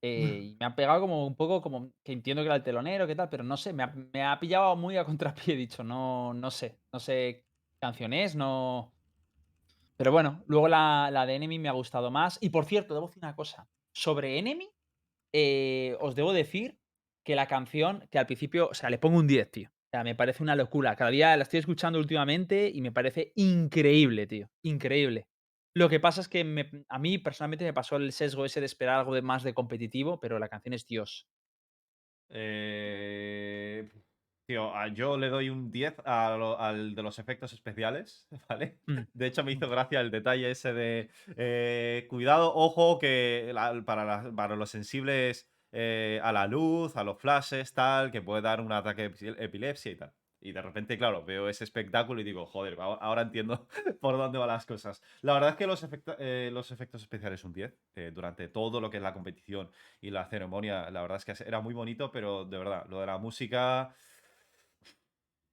[0.00, 3.06] Eh, y me ha pegado como un poco, como que entiendo que era el telonero,
[3.06, 3.82] qué tal, pero no sé, me
[4.22, 8.92] ha, pillado muy a contrapié, dicho, no, no sé, no sé qué canción es, no.
[9.96, 12.38] Pero bueno, luego la, la de Enemy me ha gustado más.
[12.40, 13.68] Y por cierto, debo decir una cosa.
[13.92, 14.68] Sobre Enemy,
[15.32, 16.78] eh, os debo decir
[17.24, 19.68] que la canción, que al principio, o sea, le pongo un 10, tío.
[19.70, 20.94] O sea, me parece una locura.
[20.94, 24.48] Cada día la estoy escuchando últimamente y me parece increíble, tío.
[24.62, 25.26] Increíble.
[25.78, 28.66] Lo que pasa es que me- a mí personalmente me pasó el sesgo ese de
[28.66, 31.28] esperar algo de más de competitivo, pero la canción es Dios.
[32.30, 33.88] Eh,
[34.44, 38.80] tío, a- yo le doy un 10 a lo- al de los efectos especiales, ¿vale?
[38.86, 39.02] Mm.
[39.12, 44.04] De hecho, me hizo gracia el detalle ese de eh, cuidado, ojo, que la- para,
[44.04, 48.60] la- para los sensibles eh, a la luz, a los flashes, tal, que puede dar
[48.60, 50.12] un ataque de epi- epilepsia y tal.
[50.40, 53.66] Y de repente, claro, veo ese espectáculo y digo, joder, ahora entiendo
[54.00, 55.02] por dónde van las cosas.
[55.22, 58.80] La verdad es que los, efecto- eh, los efectos especiales un 10 eh, durante todo
[58.80, 59.70] lo que es la competición
[60.00, 63.06] y la ceremonia, la verdad es que era muy bonito, pero de verdad, lo de
[63.06, 63.94] la música,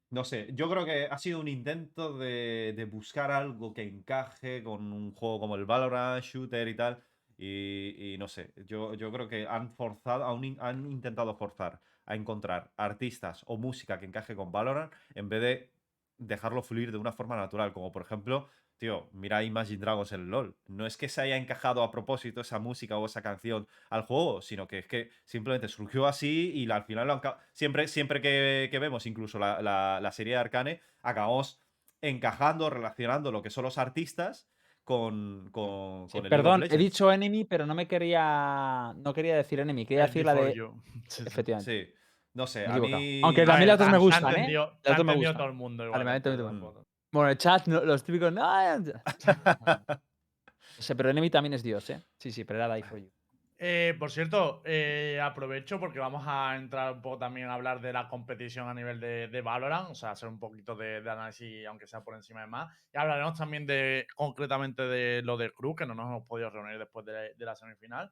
[0.09, 4.63] no sé, yo creo que ha sido un intento de, de buscar algo que encaje
[4.63, 7.03] con un juego como el Valorant, Shooter y tal,
[7.37, 12.15] y, y no sé, yo, yo creo que han forzado, han, han intentado forzar a
[12.15, 15.69] encontrar artistas o música que encaje con Valorant en vez de
[16.17, 20.53] dejarlo fluir de una forma natural, como por ejemplo Tío, mira Imagine Dragons en LOL.
[20.67, 24.41] No es que se haya encajado a propósito esa música o esa canción al juego,
[24.41, 27.21] sino que es que simplemente surgió así y al final lo han
[27.53, 31.61] siempre, siempre que, vemos incluso la, la- la serie de Arcane, acabamos
[32.01, 34.49] encajando, relacionando lo que son los artistas
[34.85, 38.93] con, con, Sí, con el perdón, he dicho Enemy, pero no me quería.
[38.95, 40.53] No quería decir Enemy, quería El decir la de.
[41.07, 41.23] Sí.
[41.25, 41.85] Efectivamente.
[41.85, 41.93] Sí,
[42.33, 43.21] no sé, a mí...
[43.23, 44.51] Aunque A también las otras me gustan, ¿eh?
[44.51, 45.37] Las otras me gustan.
[45.37, 45.91] todo el mundo.
[45.91, 46.85] Vale, igual, todo el mundo.
[47.11, 48.31] Bueno, el chat, los típicos.
[48.31, 48.45] No,
[50.97, 52.01] pero Enemy también es Dios, ¿eh?
[52.17, 53.09] Sí, sí, pero era Die for You.
[53.57, 57.93] Eh, por cierto, eh, aprovecho porque vamos a entrar un poco también a hablar de
[57.93, 62.03] la competición a nivel de, Valorant, o sea, hacer un poquito de, análisis, aunque sea
[62.03, 62.75] por encima de más.
[62.93, 66.77] Y hablaremos también de concretamente de lo de Cruz, que no nos hemos podido reunir
[66.77, 68.11] después de, de la semifinal.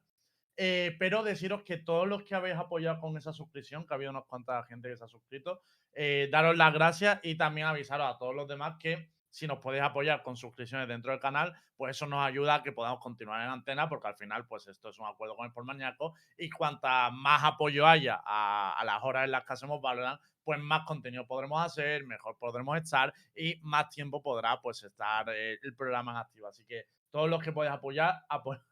[0.56, 4.10] Eh, pero deciros que todos los que habéis apoyado con esa suscripción, que ha habido
[4.10, 8.18] unas cuantas gente que se ha suscrito, eh, daros las gracias y también avisaros a
[8.18, 12.06] todos los demás que si nos podéis apoyar con suscripciones dentro del canal, pues eso
[12.06, 15.06] nos ayuda a que podamos continuar en antena, porque al final, pues esto es un
[15.06, 19.32] acuerdo con el por maníaco y cuanta más apoyo haya a, a las horas en
[19.32, 24.22] las que hacemos Valorant, pues más contenido podremos hacer, mejor podremos estar y más tiempo
[24.22, 26.46] podrá pues estar eh, el programa en activo.
[26.46, 28.62] Así que todos los que podéis apoyar, apo-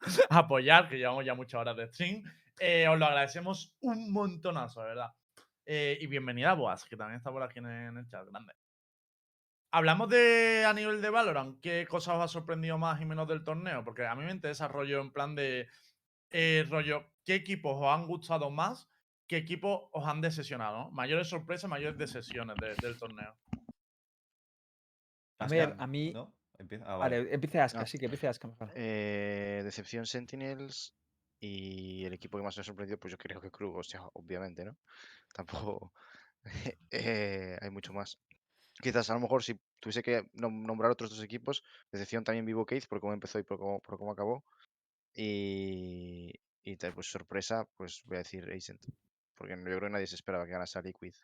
[0.30, 2.22] apoyar, que llevamos ya muchas horas de stream,
[2.58, 5.12] eh, os lo agradecemos un montonazo, de verdad.
[5.64, 8.52] Eh, y bienvenida, Boas, que también está por aquí en el chat, grande.
[9.74, 13.42] Hablamos de a nivel de Valorant, ¿qué cosas os ha sorprendido más y menos del
[13.42, 13.82] torneo?
[13.84, 15.66] Porque a mí me interesa rollo en plan de
[16.30, 18.90] eh, rollo, ¿qué equipos os han gustado más?
[19.26, 20.78] ¿Qué equipos os han decepcionado?
[20.78, 20.90] ¿no?
[20.90, 23.34] Mayores sorpresas, mayores decepciones de- del torneo.
[25.38, 26.34] A ver, a mí- ¿no?
[26.58, 27.18] Empieza- ah, vale.
[27.20, 27.86] Vale, empiece Aska, No.
[27.86, 28.70] sí, que empiece Aska mejor.
[28.74, 30.94] Eh, Decepción Sentinels
[31.40, 34.02] y el equipo que más me ha sorprendido, pues yo creo que Krug, o sea,
[34.12, 34.76] obviamente, ¿no?
[35.34, 35.92] Tampoco
[36.90, 38.20] eh, hay mucho más.
[38.80, 42.64] Quizás a lo mejor si tuviese que nom- nombrar otros dos equipos, Decepción también Vivo
[42.64, 44.44] Case por cómo empezó y por cómo, por cómo acabó.
[45.14, 46.32] Y,
[46.64, 48.82] y pues sorpresa, pues voy a decir Ascent.
[49.36, 51.14] Porque yo creo que nadie se esperaba que ganase a Liquid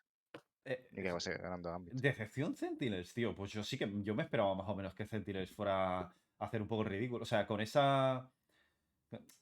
[0.65, 1.79] Eh, ni que acabase ganando a.
[1.91, 3.35] Decepción Sentinels, tío.
[3.35, 6.61] Pues yo sí que yo me esperaba más o menos que Sentinels fuera a hacer
[6.61, 7.23] un poco el ridículo.
[7.23, 8.29] O sea, con esa.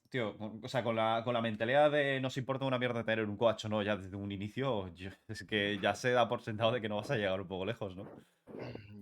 [0.09, 3.35] Tío, o sea, con la, con la mentalidad de nos importa una mierda tener un
[3.35, 6.71] coach o no ya desde un inicio, yo- es que ya se da por sentado
[6.71, 8.09] de que no vas a llegar un poco lejos, ¿no?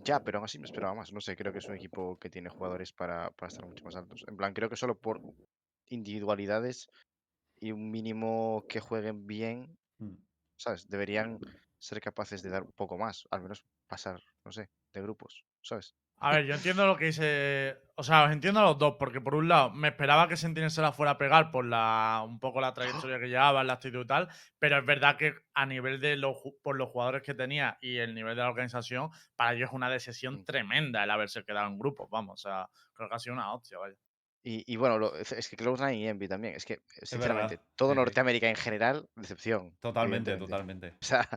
[0.04, 1.12] Ya, pero aún así me esperaba más.
[1.14, 3.96] No sé, creo que es un equipo que tiene jugadores para, para estar mucho más
[3.96, 4.24] altos.
[4.28, 5.22] En plan, creo que solo por
[5.90, 6.88] individualidades
[7.60, 10.18] y un mínimo que jueguen bien, Mm.
[10.58, 10.88] ¿sabes?
[10.90, 11.40] Deberían
[11.80, 15.96] ser capaces de dar un poco más, al menos pasar, no sé, de grupos, ¿sabes?
[16.20, 17.78] A ver, yo entiendo lo que dice.
[17.98, 20.70] O sea, os entiendo a los dos, porque por un lado, me esperaba que Sentinel
[20.72, 24.04] se la fuera a pegar por la un poco la trayectoria que llevaba, la actitud
[24.04, 24.28] y tal,
[24.60, 28.14] pero es verdad que a nivel de los por los jugadores que tenía y el
[28.14, 30.44] nivel de la organización, para ellos es una decisión Mm.
[30.46, 32.34] tremenda el haberse quedado en grupos, vamos.
[32.46, 33.96] O sea, creo que ha sido una hostia, vaya.
[34.44, 36.54] Y, y bueno, lo- es es que Cloud9 y Envy también.
[36.56, 37.96] Es que, sinceramente, todo sí.
[37.96, 39.76] Norteamérica en general, decepción.
[39.80, 40.94] Totalmente, totalmente.
[41.02, 41.28] O sea,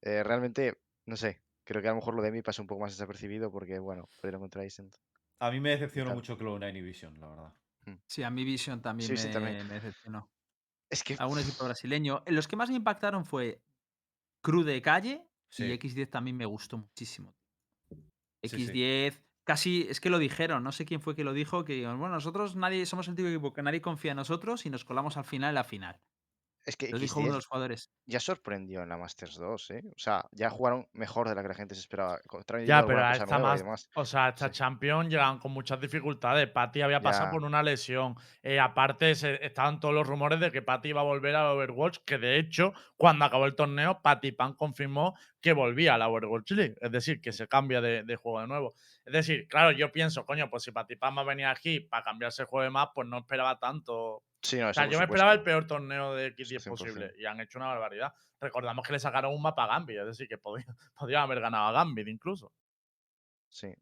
[0.00, 1.42] eh, realmente, no sé.
[1.70, 4.08] Creo que a lo mejor lo de Envy pasa un poco más desapercibido porque, bueno,
[4.16, 4.92] perdieron contra Ascent.
[5.38, 7.54] A mí me decepcionó mucho Cloud9 y Vision, la verdad.
[8.08, 9.68] Sí, a mi Vision también, Sí, sí, me, también.
[9.68, 10.28] me decepcionó.
[10.90, 11.14] Es que.
[11.16, 12.24] Algún equipo brasileño.
[12.26, 13.62] Los que más me impactaron fue
[14.42, 15.64] Cru de calle Sí.
[15.64, 17.36] y X10 también me gustó muchísimo.
[17.88, 18.56] Sí, sí.
[18.56, 22.08] X10, casi, es que lo dijeron, no sé quién fue que lo dijo, que bueno,
[22.08, 25.16] nosotros nadie, somos el tipo de equipo que nadie confía en nosotros y nos colamos
[25.16, 26.00] al final en la final.
[26.66, 27.90] Es que Lo dijo uno de X10 los jugadores.
[28.04, 29.82] ya sorprendió en la Masters 2, ¿eh?
[29.96, 32.18] O sea, ya jugaron mejor de la que la gente se esperaba.
[32.46, 33.88] Traen Ya, pero a esta más.
[33.94, 34.52] O sea, esta Sí.
[34.54, 36.48] Champions llegaban con muchas dificultades.
[36.50, 37.30] Patty había pasado Ya.
[37.30, 38.14] por una lesión.
[38.42, 41.98] Eh, aparte, se- estaban todos los rumores de que Patty iba a volver al Overwatch,
[42.04, 46.50] que de hecho, cuando acabó el torneo, Patty Pan confirmó que volvía a la Overwatch
[46.50, 46.74] League.
[46.82, 48.74] Es decir, que se cambia de, de juego de nuevo.
[49.10, 52.04] Es decir, claro, yo pienso, coño, pues si Patty Pan va a venir aquí para
[52.04, 54.22] cambiarse el juego de más, pues no esperaba tanto.
[54.42, 56.68] Sí, no, O sea, yo me esperaba el peor torneo de X10 100%.
[56.70, 58.12] posible y han hecho una barbaridad.
[58.40, 60.64] Recordamos que le sacaron un mapa a Gambit, es decir, que podía-
[60.98, 62.52] podían haber ganado a Gambit incluso.
[63.48, 63.74] Sí.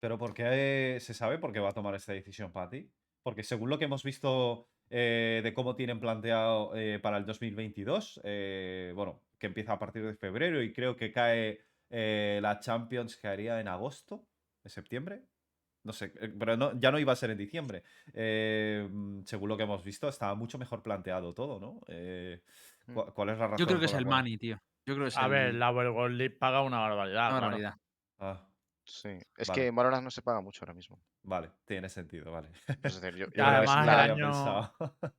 [0.00, 2.90] Pero ¿por qué se sabe por qué va a tomar esta decisión Patty?
[3.22, 8.20] Porque según lo que hemos visto eh, de cómo tienen planteado eh, para el 2022,
[8.24, 13.16] eh, bueno, que empieza a partir de febrero y creo que cae eh, la Champions,
[13.16, 14.26] caería en agosto,
[14.62, 15.24] en septiembre.
[15.82, 17.82] No sé, eh, pero no- ya no iba a ser en diciembre.
[18.14, 18.88] Eh,
[19.26, 21.80] según lo que hemos visto, estaba mucho mejor planteado todo, ¿no?
[21.88, 22.42] Eh,
[22.86, 22.94] Mm.
[22.94, 23.58] ¿cu- ¿Cuál es la razón?
[23.58, 24.16] Yo creo que es el cual?
[24.22, 24.56] money, tío.
[24.86, 27.28] Yo creo que es A el, ver, la Overwatch League paga una barbaridad.
[27.30, 27.42] una claro.
[27.46, 27.74] barbaridad.
[28.18, 28.48] Ah,
[28.86, 29.08] Sí.
[29.38, 29.60] Es Vale.
[29.62, 31.00] que en Valorant no se paga mucho ahora mismo.
[31.22, 32.50] vale, tiene sentido, vale.
[32.82, 34.72] Es decir, yo, yo que además, la- año-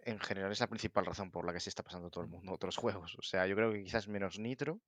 [0.00, 2.52] en general es la principal razón por la que se está pasando todo el mundo
[2.52, 3.14] otros juegos.
[3.16, 4.80] O sea, yo creo que quizás menos Nitro,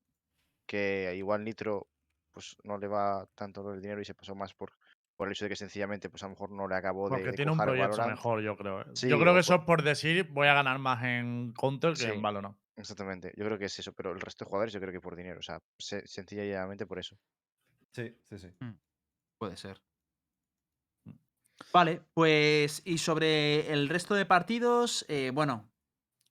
[0.66, 1.88] que igual Nitro
[2.32, 4.72] pues no le va tanto del dinero y se pasó más por,
[5.16, 7.30] por el hecho de que sencillamente pues a lo mejor no le acabó de, Porque
[7.30, 8.10] de tiene un proyecto Valorant.
[8.10, 8.82] mejor, yo creo.
[8.82, 8.86] ¿eh?
[8.94, 11.98] Sí, yo creo que eso es por decir voy a ganar más en Counter que
[12.02, 12.10] Sí.
[12.10, 12.56] en Valorant.
[12.78, 15.16] Exactamente, yo creo que es eso, pero el resto de jugadores yo creo que por
[15.16, 17.16] dinero, o sea, se- sencilla y llanamente por eso.
[17.92, 18.48] Sí, sí, sí.
[19.38, 19.80] Puede ser.
[21.72, 25.70] Vale, pues y sobre el resto de partidos, eh, bueno,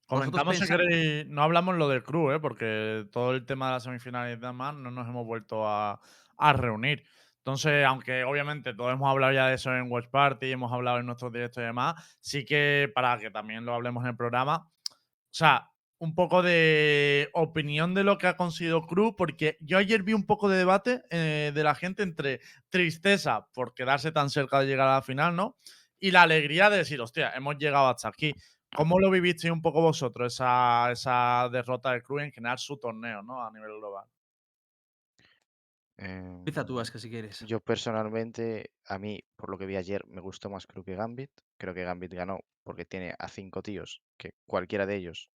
[0.06, 1.28] Comentamos si queréis.
[1.28, 2.40] No hablamos lo del crew, ¿eh?
[2.40, 6.00] porque todo el tema de las semifinales y demás no nos hemos vuelto a,
[6.38, 7.04] a reunir.
[7.38, 11.06] Entonces, aunque obviamente todos hemos hablado ya de eso en Watch Party, hemos hablado en
[11.06, 15.38] nuestros directos y demás, sí que para que también lo hablemos en el programa, o
[15.38, 20.14] sea, un poco de opinión de lo que ha conseguido Cruz, porque yo ayer vi
[20.14, 24.68] un poco de debate eh, de la gente entre tristeza por quedarse tan cerca de
[24.68, 25.56] llegar a la final, ¿no?
[26.00, 28.34] Y la alegría de decir, hostia, hemos llegado hasta aquí.
[28.76, 33.22] ¿Cómo lo vivisteis un poco vosotros, esa, esa derrota de Cruz en general su torneo,
[33.22, 33.42] ¿no?
[33.42, 34.08] A nivel global.
[35.98, 37.40] empieza tú, Aska, si quieres.
[37.42, 41.32] Yo personalmente, a mí, por lo que vi ayer, me gustó más creo que Gambit.
[41.58, 45.30] Creo que Gambit ganó porque tiene a cinco tíos que cualquiera de ellos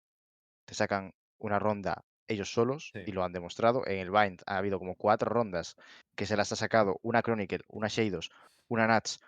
[0.66, 3.00] te sacan una ronda ellos solos Sí.
[3.06, 3.86] y lo han demostrado.
[3.86, 5.76] En el Bind ha habido como cuatro rondas
[6.14, 8.30] que se las ha sacado una Chronicle, una Shadows,
[8.68, 9.20] una Nats,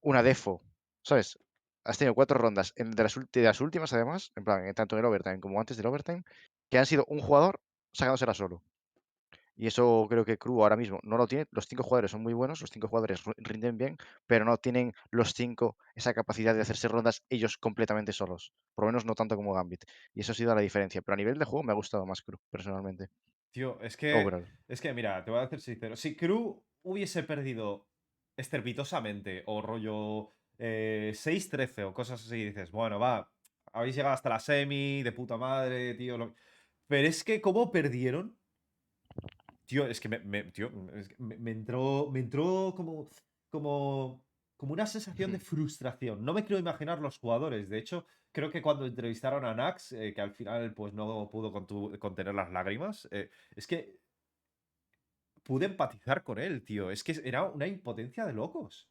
[0.00, 0.62] una Defo,
[1.02, 1.38] ¿sabes?
[1.84, 4.74] Has tenido cuatro rondas en- de las, ulti- de las últimas, además, en plan, eh,
[4.74, 6.22] tanto en el overtime como antes del overtime,
[6.70, 7.60] que han sido un jugador
[7.92, 8.62] sacándosela solo.
[9.54, 11.46] Y eso creo que Crew ahora mismo no lo tiene.
[11.50, 15.34] Los cinco jugadores son muy buenos, los cinco jugadores rinden bien, pero no tienen los
[15.34, 18.52] cinco esa capacidad de hacerse rondas ellos completamente solos.
[18.74, 19.84] Por lo menos no tanto como Gambit.
[20.14, 21.02] Y eso ha sido la diferencia.
[21.02, 23.10] Pero a nivel de juego me ha gustado más Crew, personalmente.
[23.52, 24.14] Tío, es que.
[24.14, 24.46] Overall.
[24.68, 25.96] Es que, mira, te voy a decir sincero.
[25.96, 27.86] Si Crew hubiese perdido
[28.36, 33.30] estrepitosamente o rollo eh, 6-13 o cosas así, dices, bueno, va,
[33.72, 36.18] habéis llegado hasta la semi, de puta madre, tío.
[36.18, 36.34] lo-
[36.86, 38.36] Pero es que, ¿cómo perdieron?
[39.66, 43.08] Tío, es que me, me- tío, es que me, me entró, me entró como,
[43.50, 44.22] como,
[44.56, 46.24] como una sensación de frustración.
[46.24, 47.68] No me quiero imaginar los jugadores.
[47.70, 51.52] De hecho, creo que cuando entrevistaron a Nax, eh, que al final pues no pudo
[51.52, 53.96] contu- contener las lágrimas, eh, es que
[55.42, 56.90] pude empatizar con él, tío.
[56.90, 58.88] Es que era una impotencia de locos.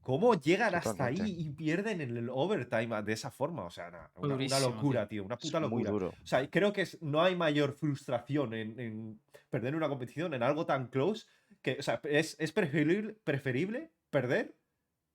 [0.00, 3.64] ¿Cómo llegan hasta ahí y pierden en el overtime de esa forma?
[3.64, 4.70] O sea, una, una durísimo, tío.
[4.70, 5.24] locura, tío.
[5.24, 5.90] Una Es puta muy locura.
[5.90, 6.08] duro.
[6.22, 10.42] O sea, creo que es- no hay mayor frustración en, en perder una competición en
[10.42, 11.26] algo tan close
[11.62, 14.56] que, o sea, es, es preferible, preferible perder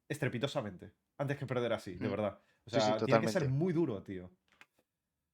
[0.08, 2.12] estrepitosamente antes que perder así, de Mm.
[2.12, 2.40] verdad.
[2.66, 4.30] O Sí, sí, sea, tiene que ser muy duro, tío.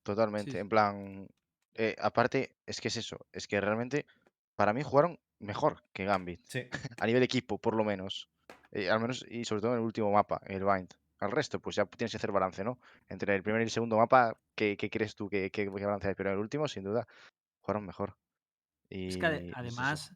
[0.03, 0.51] Totalmente.
[0.51, 1.27] Sí, En plan,
[1.75, 3.25] eh, aparte, es que es eso.
[3.31, 4.05] Es que realmente,
[4.55, 6.41] para mí jugaron mejor que Gambit.
[6.45, 6.67] Sí.
[7.03, 8.29] A nivel equipo, por lo menos.
[8.71, 10.93] Eh, al menos, y sobre todo en el último mapa, el Bind.
[11.19, 12.79] Al resto, pues ya tienes que hacer balance, ¿no?
[13.07, 16.15] Entre el primer y el segundo mapa, ¿qué, qué crees tú que, que, balance hay?
[16.15, 17.07] Pero en el último, sin duda,
[17.61, 18.15] jugaron mejor.
[18.89, 20.15] Es que es además,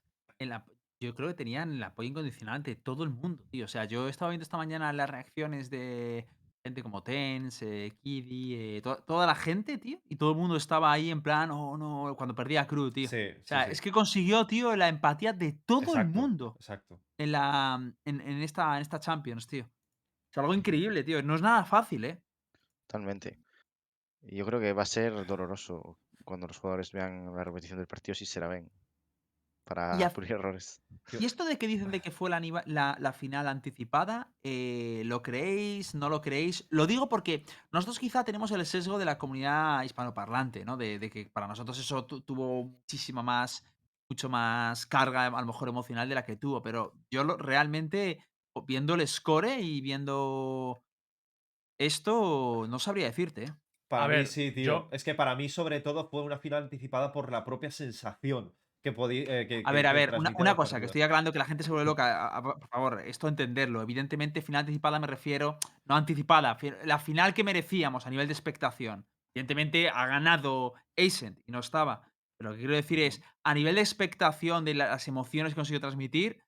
[1.00, 3.66] yo creo que tenían el apoyo incondicional de todo el mundo, tío.
[3.66, 6.28] O sea, yo estaba viendo esta mañana las reacciones de
[6.66, 10.00] gente como Tens, eh, Kiddy, eh, to- toda la gente, tío.
[10.10, 13.08] Y todo el mundo estaba ahí en plan, oh no, cuando perdía a Crew, tío.
[13.08, 13.72] Sí, O sí, sea, sí.
[13.74, 17.00] es que consiguió, tío, la empatía de todo el Exacto, mundo exacto.
[17.20, 19.70] en, la, en, en esta, en esta Champions, tío.
[20.32, 21.22] Es algo increíble, tío.
[21.22, 22.24] No es nada fácil, ¿eh?
[22.88, 23.38] Totalmente.
[24.24, 27.88] Y yo creo que va a ser doloroso cuando los jugadores vean la repetición del
[27.88, 28.72] partido, si se la ven,
[29.66, 30.82] para a- pulir errores.
[31.20, 35.02] Y esto de que dicen de que fue la, niva- la, la final anticipada, eh,
[35.06, 35.96] ¿lo creéis?
[35.96, 36.68] ¿No lo creéis?
[36.70, 40.78] Lo digo porque nosotros quizá tenemos el sesgo de la comunidad hispanoparlante, ¿no?
[40.78, 43.64] De, de que para nosotros eso tu- tuvo muchísima más,
[44.10, 48.20] mucho más carga, a lo mejor emocional de la que tuvo, pero yo lo- realmente,
[48.68, 50.84] viendo el score y viendo
[51.78, 53.54] esto, no sabría decirte, ¿eh?
[53.88, 54.64] Para A mí ver, sí, tío.
[54.66, 58.56] yo- Es que para mí, sobre todo, fue una final anticipada por la propia sensación
[58.94, 61.64] que que, A que- ver, a ver, una, cosa, que estoy aclarando que la gente
[61.64, 62.28] se vuelve loca.
[62.28, 63.82] a- a- por favor, esto entenderlo.
[63.82, 69.06] Evidentemente, final anticipada me refiero, no anticipada, la final que merecíamos a nivel de expectación.
[69.36, 72.04] Evidentemente ha ganado Ascent y no estaba.
[72.38, 75.56] Pero lo que quiero decir es, a nivel de expectación de la- las emociones que
[75.56, 76.44] consiguió transmitir,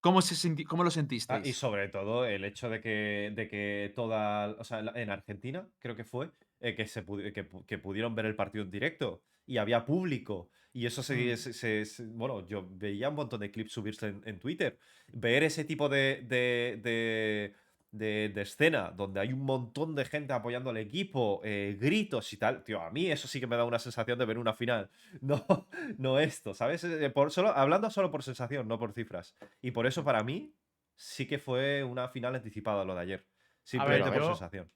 [0.00, 1.56] ¿cómo, se cómo lo Ah, y sentisteis?
[1.56, 4.48] sobre todo el hecho de que, de que toda.
[4.58, 8.26] O sea, en Argentina, creo que fue, eh, que, se pudi- que, que pudieron ver
[8.26, 10.50] el partido en directo y había público.
[10.72, 11.36] Y eso se, Mm.
[11.36, 14.78] se- se- se- Bueno, yo veía un montón de clips subirse en, en Twitter.
[15.12, 17.54] Ver ese tipo de, de, de,
[17.90, 22.36] de- de escena donde hay un montón de gente apoyando al equipo, eh, gritos y
[22.36, 22.62] tal.
[22.64, 24.90] Tío, a mí eso sí que me da una sensación de ver una final.
[25.22, 25.66] No,
[25.96, 26.84] no esto, ¿sabes?
[26.84, 29.36] Eh, Por, solo, hablando solo por sensación, no por cifras.
[29.62, 30.52] Y por eso para mí
[30.96, 33.24] sí que fue una final anticipada lo de ayer.
[33.62, 34.70] Simplemente por yo- sensación.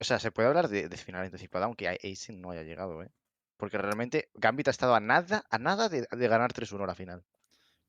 [0.00, 3.10] O sea, se puede hablar de, de final anticipada, aunque Aizen no haya llegado, ¿eh?
[3.58, 7.24] Porque realmente Gambit ha estado a nada, a nada de, de ganar 3-1 la final.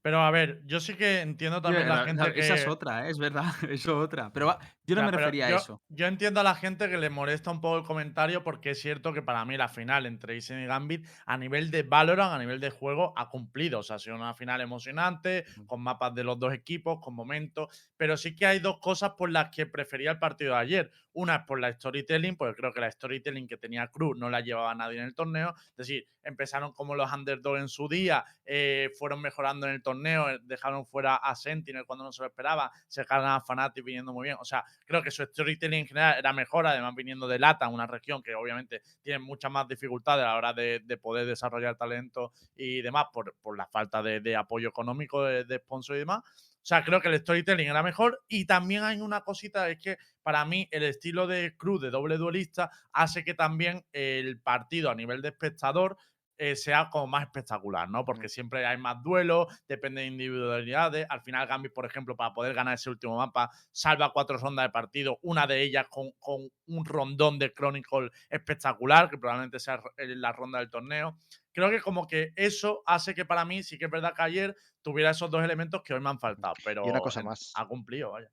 [0.01, 2.39] Pero a ver, yo sí que entiendo también la la- gente la- que.
[2.39, 3.11] Esa es otra, ¿eh?
[3.11, 4.31] es verdad, eso otra.
[4.31, 5.81] Pero va, yo no Ya, me refería yo, a eso.
[5.89, 9.11] Yo entiendo a la gente que le molesta un poco el comentario porque es cierto
[9.11, 12.59] que para mí la final entre Isen y Gambit a nivel de Valorant, a nivel
[12.59, 13.79] de juego, ha cumplido.
[13.79, 17.67] O sea, ha sido una final emocionante, con mapas de los dos equipos, con momentos.
[17.97, 20.91] Pero sí que hay dos cosas por las que prefería el partido de ayer.
[21.11, 24.39] Una es por la storytelling, porque creo que la storytelling que tenía Cruz no la
[24.41, 25.55] llevaba nadie en el torneo.
[25.71, 29.86] Es decir, empezaron como los underdogs en su día, eh, fueron mejorando en el torneo,
[29.93, 34.13] eh, dejaron fuera a Sentinel cuando no se lo esperaba, se cargan a Fnatic viniendo
[34.13, 34.37] muy bien.
[34.39, 37.87] O sea, creo que su storytelling en general era mejor, además viniendo de Lata, una
[37.87, 42.33] región que obviamente tiene muchas más dificultades a la hora de, de poder desarrollar talento
[42.55, 46.19] y demás por, por la falta de, de apoyo económico, de, de sponsor y demás.
[46.19, 48.25] O sea, creo que el storytelling era mejor.
[48.27, 52.17] Y también hay una cosita, es que para mí el estilo de Cruz de doble
[52.17, 55.97] duelista hace que también el partido a nivel de espectador
[56.37, 58.05] eh, sea como más espectacular, ¿no?
[58.05, 61.05] Porque siempre hay más duelos, depende de individualidades.
[61.09, 64.69] Al final, Gambit, por ejemplo, para poder ganar ese último mapa, salva cuatro rondas de
[64.71, 70.31] partido, una de ellas con, con un rondón de Chronicle espectacular, que probablemente sea la
[70.31, 71.17] ronda del torneo.
[71.51, 74.55] Creo que como que eso hace que para mí sí que es verdad que ayer
[74.83, 77.51] tuviera esos dos elementos que hoy me han faltado, pero y una cosa más.
[77.55, 78.29] ha cumplido, vaya.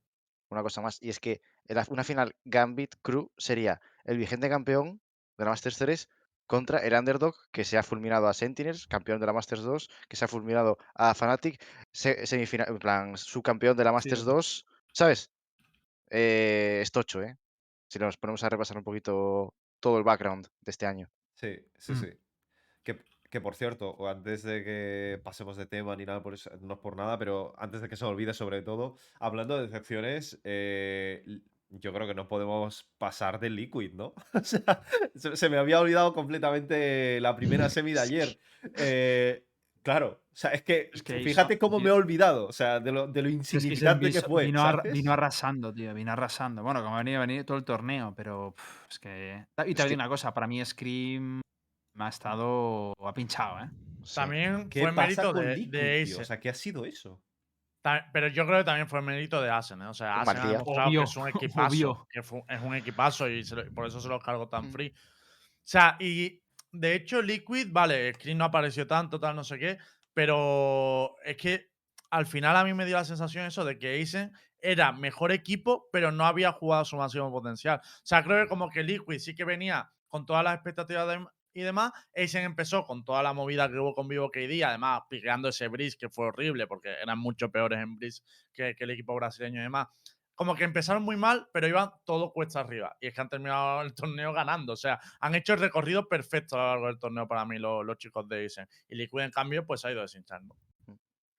[0.49, 1.01] Una cosa más.
[1.01, 1.41] Y es que
[1.89, 5.01] una final Gambit Crew sería el vigente campeón
[5.37, 6.09] de la Masters 3
[6.47, 10.15] contra el underdog que se ha fulminado a Sentinels, campeón de la Masters 2, que
[10.15, 11.61] se ha fulminado a Fnatic,
[11.93, 14.25] se- semifinal, en plan, subcampeón de la Masters Sí.
[14.25, 15.31] 2, ¿sabes?
[16.09, 17.37] Eh, es tocho, ¿eh?
[17.89, 21.09] Si nos ponemos a repasar un poquito todo el background de este año.
[21.35, 21.95] Sí, sí, Mm.
[21.95, 22.07] sí.
[22.83, 26.49] Que, que por cierto, o antes de que pasemos de tema ni nada por eso,
[26.61, 29.63] no es por nada, pero antes de que se me olvide sobre todo, hablando de
[29.67, 31.23] decepciones, eh,
[31.69, 34.13] yo creo que no podemos pasar del Liquid, ¿no?
[34.33, 34.81] O sea,
[35.35, 38.39] se, me había olvidado completamente la primera semi de ayer.
[38.77, 39.45] Eh,
[39.81, 42.79] claro, o sea, es que, Es que fíjate hizo- cómo me he olvidado, o sea,
[42.79, 44.45] de lo, de lo Es que se insignificante que fue.
[44.45, 46.61] vino, arrasando, tío, vino arrasando.
[46.63, 49.45] Bueno, como ha venido, ha venido todo el torneo, pero pff, es que...
[49.59, 51.41] Y te Es que- digo una cosa, para mí Scream
[51.93, 52.93] me ha estado...
[52.99, 53.69] ha pinchado, ¿eh?
[54.13, 56.19] También ¿Qué fue pasa mérito con de, Liquid, de tío?
[56.19, 57.21] O sea, ¿qué ha sido eso?
[58.13, 59.87] Pero yo creo que también fue mérito de Asen, ¿eh?
[59.87, 61.67] O sea, Asen ha demostrado Obvio, que es un equipazo.
[61.67, 62.07] obvio.
[62.11, 64.71] Que fu- es un equipazo y lo- por eso se los cargo tan Mm.
[64.71, 64.89] free.
[64.89, 69.77] O sea, y de hecho, Liquid, vale, Screen no apareció tanto, tal, no sé qué,
[70.13, 71.71] pero es que
[72.09, 75.89] al final a mí me dio la sensación eso de que Aizen era mejor equipo,
[75.91, 77.79] pero no había jugado a su máximo potencial.
[77.83, 81.25] O sea, creo que como que Liquid sí que venía con todas las expectativas de-
[81.55, 81.91] y demás.
[82.15, 85.97] Aizen empezó con toda la movida que hubo con Vivo KD, además piqueando ese Breeze
[85.97, 88.21] que fue horrible porque eran mucho peores en Breeze
[88.53, 89.87] que, que el equipo brasileño y demás.
[90.35, 92.97] Como que empezaron muy mal, pero iban todo cuesta arriba.
[92.99, 94.73] Y es que han terminado el torneo ganando.
[94.73, 97.85] O sea, han hecho el recorrido perfecto a lo largo del torneo para mí los,
[97.85, 98.67] los chicos de Aizen.
[98.89, 100.57] Y Liquid, en cambio, pues ha ido deshinchando.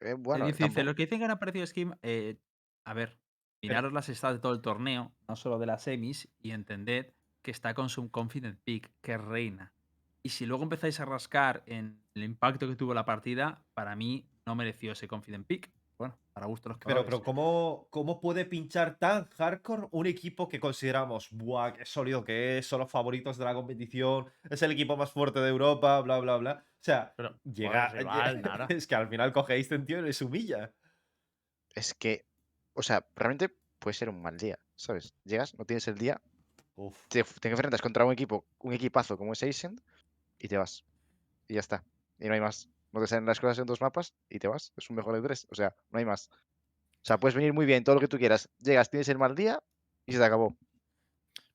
[0.00, 2.38] Eh, bueno, dice, lo que dicen que han aparecido Skim, eh,
[2.84, 3.18] a ver,
[3.62, 7.50] miraros las stats de todo el torneo, no solo de las semis, y entended que
[7.50, 9.72] está con su confident pick, que reina.
[10.26, 14.28] Y si luego empezáis a rascar en el impacto que tuvo la partida, para mí
[14.44, 15.70] no mereció ese confident pick.
[15.96, 17.04] Bueno, para gusto de los Pero, colores.
[17.04, 22.58] pero ¿cómo, ¿cómo puede pinchar tan hardcore un equipo que consideramos, buah, qué sólido que
[22.58, 26.18] es, son los favoritos de la competición, es el equipo más fuerte de Europa, bla,
[26.18, 26.64] bla, bla?
[26.66, 27.90] O sea, Pero llega.
[27.92, 30.74] bueno, rival, es que al final cogéis tío y les humilla.
[31.76, 32.26] Es que,
[32.74, 35.14] o sea, realmente puede ser un mal día, ¿sabes?
[35.22, 36.20] Llegas, no tienes el día,
[36.74, 36.96] Uf.
[37.08, 39.80] te, te enfrentas contra un equipo, un equipazo como es Ascent
[40.38, 40.84] y te vas.
[41.48, 41.84] Y ya está.
[42.18, 42.68] Y no hay más.
[42.92, 44.72] No te salen las cosas en dos mapas y te vas.
[44.76, 45.46] Es un mejor de tres.
[45.50, 46.28] O sea, no hay más.
[46.30, 48.48] O sea, puedes venir muy bien, todo lo que tú quieras.
[48.58, 49.62] Llegas, tienes el mal día
[50.06, 50.56] y se te acabó.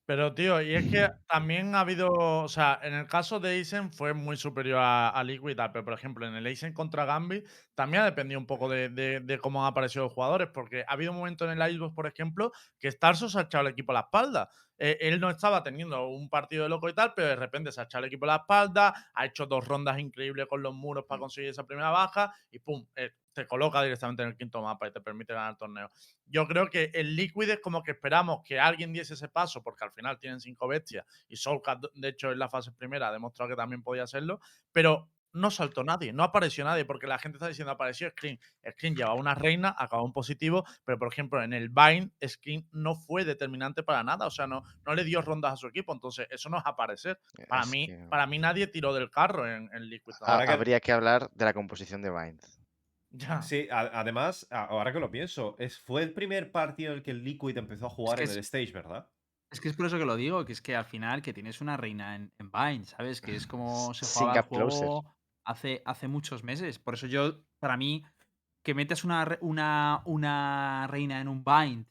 [0.06, 3.94] Pero, tío, y es que también ha habido, o sea, en el caso de Aizen
[3.94, 8.02] fue muy superior a, a Liquid pero por ejemplo, en el Aizen contra Gambit también
[8.02, 11.12] ha dependido un poco de, de- de cómo han aparecido los jugadores, porque ha habido
[11.12, 13.96] un momento en el Icebox, por ejemplo, que Starso se ha echado el equipo a
[13.96, 14.50] la espalda.
[14.78, 17.80] Eh, él no estaba teniendo un partido de loco y tal, pero de repente se
[17.80, 21.06] ha echado el equipo a la espalda, ha hecho dos rondas increíbles con los muros
[21.08, 24.88] para conseguir esa primera baja y pum, eh, te coloca directamente en el quinto mapa
[24.88, 25.90] y te permite ganar el torneo
[26.26, 29.84] yo creo que el Liquid es como que esperamos que alguien diese ese paso, porque
[29.84, 33.50] al final tienen cinco bestias y Soulcat, de hecho, en la fase primera ha demostrado
[33.50, 34.40] que también podía hacerlo,
[34.72, 38.38] pero no saltó nadie, no apareció nadie, porque la gente está diciendo apareció Screen.
[38.72, 42.96] Screen llevaba una reina, acabó en positivo, pero por ejemplo, en el Bind, Screen no
[42.96, 46.28] fue determinante para nada, o sea, no, no le dio rondas a su equipo, entonces
[46.32, 47.20] eso no es aparecer.
[47.48, 50.14] Para Es mí, que- para mí nadie tiró del carro en, en Liquid.
[50.22, 52.42] ha- Ahora que- Habría que hablar de la composición de Bind.
[53.12, 53.42] Ya.
[53.42, 57.12] Sí, a- además, ahora que lo pienso, es, fue el primer partido en el que
[57.12, 59.10] el Liquid empezó a jugar que en es- el stage, ¿verdad?
[59.52, 61.60] Es que es por eso que lo digo, que es que al final que tienes
[61.60, 63.20] una reina en, en Vine, ¿sabes?
[63.20, 66.80] Que es como se jugaba el juego hace, hace muchos meses.
[66.80, 68.02] Por eso yo, para mí,
[68.64, 71.86] que metas una, una, una reina en un bind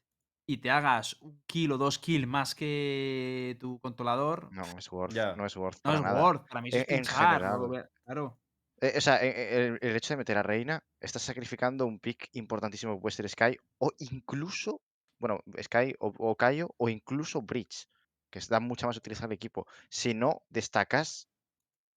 [0.49, 5.13] y te hagas un kill o dos kills más que tu controlador, No es worth.
[5.13, 5.37] Ya.
[5.37, 5.77] No es worth.
[5.77, 6.23] no para es nada.
[6.23, 6.47] Word.
[6.49, 7.91] Para mí es En- en pinchar, no general.
[8.05, 8.41] claro.
[8.81, 12.29] Eh, o sea, eh, eh, el, hecho de meter a Reina, estás sacrificando un pick
[12.33, 14.81] importantísimo que puede ser Sky o incluso,
[15.19, 17.87] bueno, Sky o, o Kaio o incluso Bridge,
[18.31, 19.67] que da mucha más utilidad al equipo.
[19.91, 21.29] Si no destacas,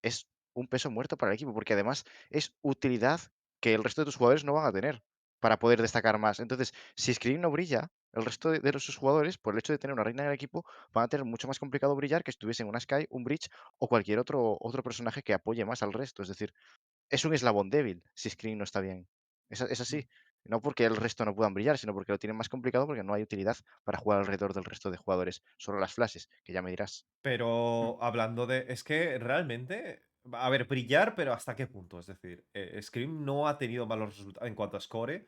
[0.02, 3.22] es un peso muerto para el equipo, porque además es utilidad
[3.62, 5.04] que el resto de tus jugadores no van a tener
[5.44, 6.40] para poder destacar más.
[6.40, 9.74] Entonces, si Scream no brilla, el resto de, de los- sus jugadores, por el hecho
[9.74, 10.64] de tener una reina en el equipo,
[10.94, 14.20] van a tener mucho más complicado brillar que estuviesen una Sky, un Bridge o cualquier
[14.20, 16.22] otro, otro personaje que apoye más al resto.
[16.24, 16.54] Es decir,
[17.10, 19.10] es un eslabón débil si Screen no está bien.
[19.50, 20.08] Es, es así.
[20.46, 23.14] No porque el resto no puedan brillar, sino porque lo tienen más complicado porque no
[23.14, 25.44] hay utilidad para jugar alrededor del resto de jugadores.
[25.58, 27.08] Solo las flashes, que ya me dirás.
[27.22, 28.66] Pero hablando de.
[28.70, 30.04] Es que realmente.
[30.32, 32.00] A ver, brillar, pero ¿hasta qué punto?
[32.00, 35.26] Es decir, eh, Scream no ha tenido malos resultados en cuanto a score.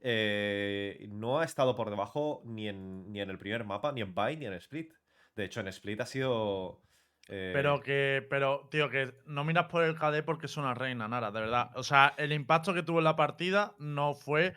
[0.00, 4.14] eh, no ha estado por debajo ni en, ni en el primer mapa, ni en
[4.14, 4.92] Buy, ni en Split.
[5.34, 6.80] De hecho, en Split ha sido.
[7.28, 11.08] eh, Pero que, pero, tío, que no miras por el KD porque es una reina,
[11.08, 11.70] Nara, de verdad.
[11.74, 14.54] O sea, el impacto que tuvo en la partida no fue.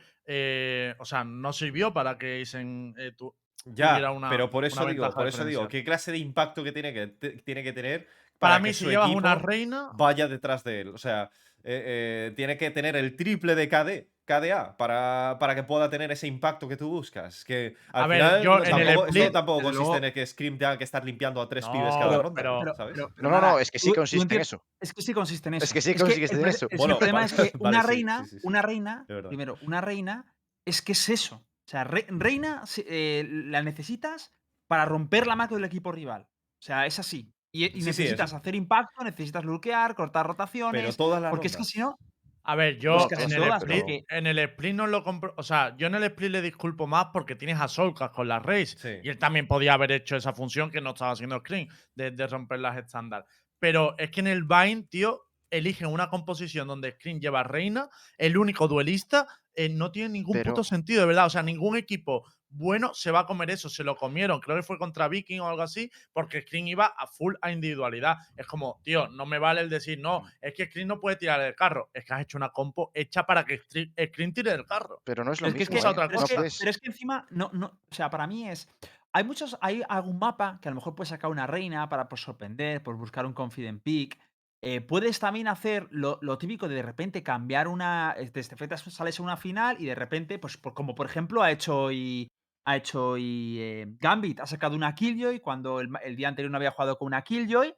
[0.99, 3.35] o sea, no sirvió para que Isen tu-
[3.65, 5.67] Ya, tuviera una- pero por eso digo, por eso digo.
[5.67, 7.07] ¿qué clase de impacto que tiene que,
[7.43, 8.07] tiene que tener
[8.41, 9.89] Para, mí, si llevas una reina.
[9.93, 10.87] vaya detrás de él?
[10.89, 11.29] O sea,
[11.63, 16.11] eh, eh, tiene que tener el triple de KD, KDA para, para que pueda tener
[16.11, 17.43] ese impacto que tú buscas.
[17.45, 19.97] Que al A ver, final yo no, en el tampoco, esto split, tampoco consiste luego-
[19.97, 22.35] en el que Scream tenga que estar limpiando a tres No, pibes cada pero- ronda,
[22.41, 22.93] pero- ¿sabes?
[22.95, 24.63] pero- No, pero no, no, es que sí tú- tú consiste en eso.
[24.79, 25.63] Es que sí consiste en eso.
[25.65, 26.67] Es que sí consiste el en eso.
[26.71, 28.47] el Bueno, problema vale, es que una reina, sí, sí, sí.
[28.47, 30.25] una reina, primero, una reina
[30.65, 31.35] es que es eso.
[31.35, 34.33] O sea, re- reina eh, la necesitas
[34.67, 36.23] para romper la macro del equipo rival.
[36.23, 37.31] O sea, es así.
[37.51, 40.97] Y, y Sí, sí, necesitas hacer impacto, necesitas lurkear, cortar Pero rotaciones.
[40.97, 41.97] todas las porque es que si no,
[42.43, 45.33] A ver, yo Pues en, el todas, split, en el split no lo compro.
[45.37, 48.41] O sea, yo en el split le disculpo más porque tienes a Solcas con las
[48.41, 48.77] Rays.
[48.79, 48.89] Sí.
[49.03, 52.27] Y él también podía haber hecho esa función que no estaba haciendo Screen, de, de
[52.27, 53.25] romper las estándar.
[53.59, 55.21] Pero es que en el Vine, tío,
[55.51, 60.51] eligen una composición donde Scream lleva reina, el único duelista, eh, no tiene ningún Pero-
[60.53, 61.25] puto sentido, de verdad.
[61.27, 63.69] O sea, ningún equipo bueno se va a comer eso.
[63.69, 67.07] Se lo comieron, creo que fue contra Viking o algo así, porque Scream iba a
[67.07, 68.17] full a individualidad.
[68.37, 71.39] Es como, tío, no me vale el decir, no, es que Scream no puede tirar
[71.41, 71.89] del carro.
[71.93, 75.01] Es que has hecho una compo hecha para que Scream tire del carro.
[75.03, 75.85] Pero no es lo es que, es que- ¿eh?
[75.85, 78.27] otra pero es No que- puedes- pero es que encima, no, no, o sea, para
[78.27, 78.67] mí es.
[79.13, 82.21] Hay muchos, hay algún mapa que a lo mejor puedes sacar una reina para pues,
[82.21, 84.17] sorprender, por buscar un confident pick.
[84.63, 88.13] Eh, puedes también hacer lo, lo típico de de repente cambiar una.
[88.17, 91.41] eh, Desde frente sales a una final y de repente, pues por- como por ejemplo
[91.41, 92.27] ha hecho y.
[92.65, 96.71] Ha hecho y eh, Gambit, ha sacado una Killjoy cuando el, día anterior no había
[96.71, 97.73] jugado con una Killjoy.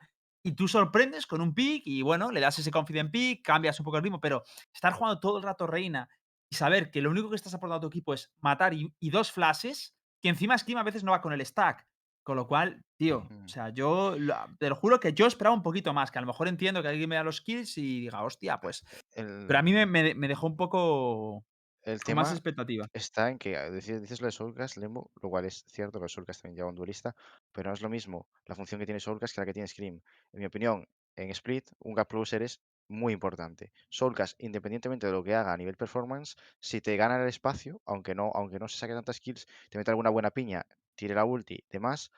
[0.45, 3.85] Y tú sorprendes con un pick y bueno, le das ese confident pick, cambias un
[3.85, 6.09] poco el ritmo, pero estar jugando todo el rato reina
[6.51, 9.09] y saber que lo único que estás aportando a tu equipo es matar y, y
[9.09, 11.87] dos flashes, que encima Scream a veces no va con el stack.
[12.25, 14.15] Con lo cual, tío, o sea, yo
[14.57, 16.87] te lo juro que yo esperaba un poquito más, que a lo mejor entiendo que
[16.87, 18.85] alguien me da los kills y diga, hostia, pues.
[19.11, 21.45] el, Pero a mí me, me- me dejó un poco
[21.83, 22.87] el con tema más expectativa.
[22.93, 26.09] está en que ah, dices, dices lo de Soulcast, Lembo, lo cual es cierto que
[26.09, 27.15] Soulcast también lleva un duelista,
[27.51, 30.01] pero no es lo mismo la función que tiene Soulcast que la que tiene Scream.
[30.33, 33.71] En mi opinión, en Split, un gap closer es muy importante.
[33.89, 38.13] Soulcast, independientemente de lo que haga a nivel performance, si te gana el espacio, aunque
[38.15, 40.63] no, aunque no se saque tantas kills, te mete alguna buena piña,
[40.95, 42.11] tire la ulti, demás,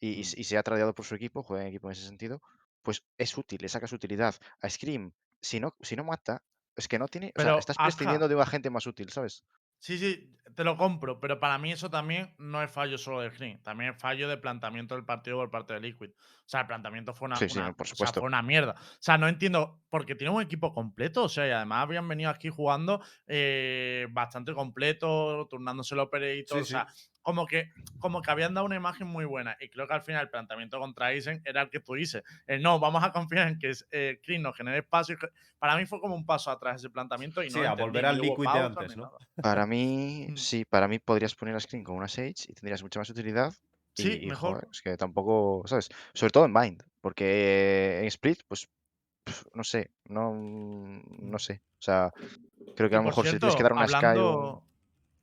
[0.00, 0.32] y, y, Mm.
[0.36, 2.40] y se ha tradeado por su equipo, juega en equipo en ese sentido,
[2.82, 4.34] pues es útil, le saca su utilidad.
[4.60, 6.44] A Scream, si no, si no mata,
[6.76, 7.32] es que no tiene.
[7.36, 9.44] O sea, estás prescindiendo de un agente más útil, ¿sabes?
[9.84, 13.30] Sí, sí, te lo compro, pero para mí eso también no es fallo solo de
[13.30, 16.10] Green, también es fallo de planteamiento del partido por parte de Liquid.
[16.10, 16.14] O
[16.46, 18.20] sea, el planteamiento fue una, Sí, sí, una- por o sea, supuesto.
[18.20, 18.74] fue una mierda.
[18.78, 22.30] O sea, no entiendo, porque tiene un equipo completo, o sea, y además habían venido
[22.30, 26.86] aquí jugando eh, bastante completo, turnándose el operator, Sí, o sea,
[27.22, 29.56] como que, como que habían dado una imagen muy buena.
[29.60, 32.22] Y creo que al final el planteamiento contra Aizen era el que tú dices.
[32.60, 35.16] No, vamos a confiar en que eh, nos genere espacio.
[35.58, 38.20] Para mí fue como un paso atrás ese planteamiento y no Sí, a volver al
[38.20, 39.12] Liquid de antes, ¿no?
[39.40, 40.36] Para mí, Mm.
[40.36, 43.52] sí, para mí podrías poner a Screen con una Sage y tendrías mucha más utilidad.
[43.96, 44.62] Y, Sí, y, mejor.
[44.62, 45.88] joder, es que tampoco, ¿sabes?
[46.14, 48.68] Sobre todo en Mind, porque en Split, pues,
[49.54, 51.62] no sé, no, no sé.
[51.78, 52.12] O sea,
[52.76, 54.64] creo que a lo mejor si le tienes que cierto, dar una Sky o hablando.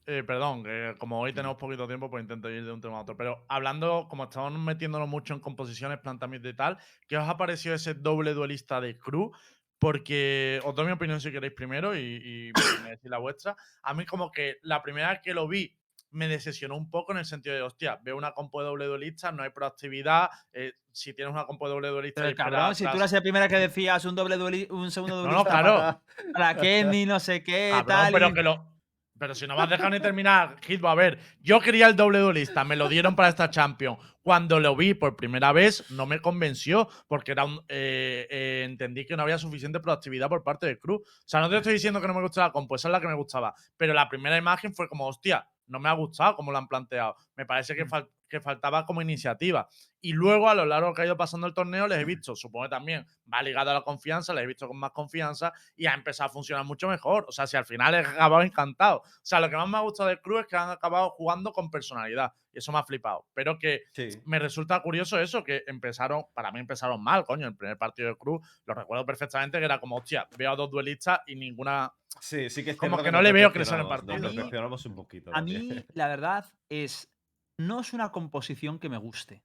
[0.06, 3.02] eh, perdón, que como hoy tenemos poquito tiempo, pues intento ir de un tema a
[3.02, 3.16] otro.
[3.18, 6.78] Pero hablando, como estamos metiéndonos mucho en composiciones, planteamiento y tal,
[7.08, 9.32] ¿qué os ha parecido ese doble duelista de Crew?
[9.80, 12.52] Porque os doy mi opinión si queréis primero y, y
[12.84, 13.56] me decís la vuestra.
[13.84, 15.76] A mí, como que la primera vez que lo vi,
[16.12, 19.32] me decepcionó un poco en el sentido de, hostia, veo una compo de doble duelista,
[19.32, 20.30] no hay proactividad.
[20.54, 22.22] eh, si tienes una compo de doble duelista.
[22.24, 25.44] Pero cabrón, si tú eras la primera que decías un doble un segundo No, duelista
[25.44, 25.76] no, claro.
[25.78, 26.02] para,
[26.34, 28.14] para Kenny, no sé qué, Cabrón, tal.
[28.14, 28.79] pero y- que lo.
[29.20, 32.20] Pero si no me has dejado ni terminar, Hitbo, a ver, yo quería el doble
[32.20, 33.98] duelista, me lo dieron para esta Champion.
[34.22, 39.06] Cuando lo vi por primera vez, no me convenció, porque era un, eh, eh, entendí
[39.06, 41.02] que no había suficiente proactividad por parte de Cruz.
[41.02, 43.02] O sea, no te estoy diciendo que no me gustaba la compo, esa es la
[43.02, 43.54] que me gustaba.
[43.76, 47.16] Pero la primera imagen fue como, hostia, no me ha gustado como lo han planteado.
[47.36, 47.90] Me parece que, Mm.
[47.90, 49.68] fal- que faltaba como iniciativa.
[50.02, 52.66] Y luego, a lo largo que ha ido pasando el torneo, les he visto, supongo
[52.66, 55.94] que también va ligado a la confianza, les he visto con más confianza y ha
[55.94, 57.26] empezado a funcionar mucho mejor.
[57.28, 59.00] O sea, si al final he acabado encantado.
[59.00, 61.52] O sea, lo que más me ha gustado del club es que han acabado jugando
[61.52, 62.34] con personalidad.
[62.54, 63.26] Y eso me ha flipado.
[63.34, 64.10] Pero que Sí.
[64.26, 67.48] me resulta curioso eso, que empezaron, para mí empezaron mal, coño.
[67.48, 70.72] El primer partido de Cruz, lo recuerdo perfectamente, que era como, hostia, veo a dos
[70.72, 71.94] duelistas y ninguna.
[72.22, 74.70] Sí, sí que es Como cierto que no le veo crecer en decepcionamos, partido.
[74.70, 75.32] Nos un poquito.
[75.34, 77.12] A mí, la verdad, es.
[77.60, 79.44] No es una composición que me guste.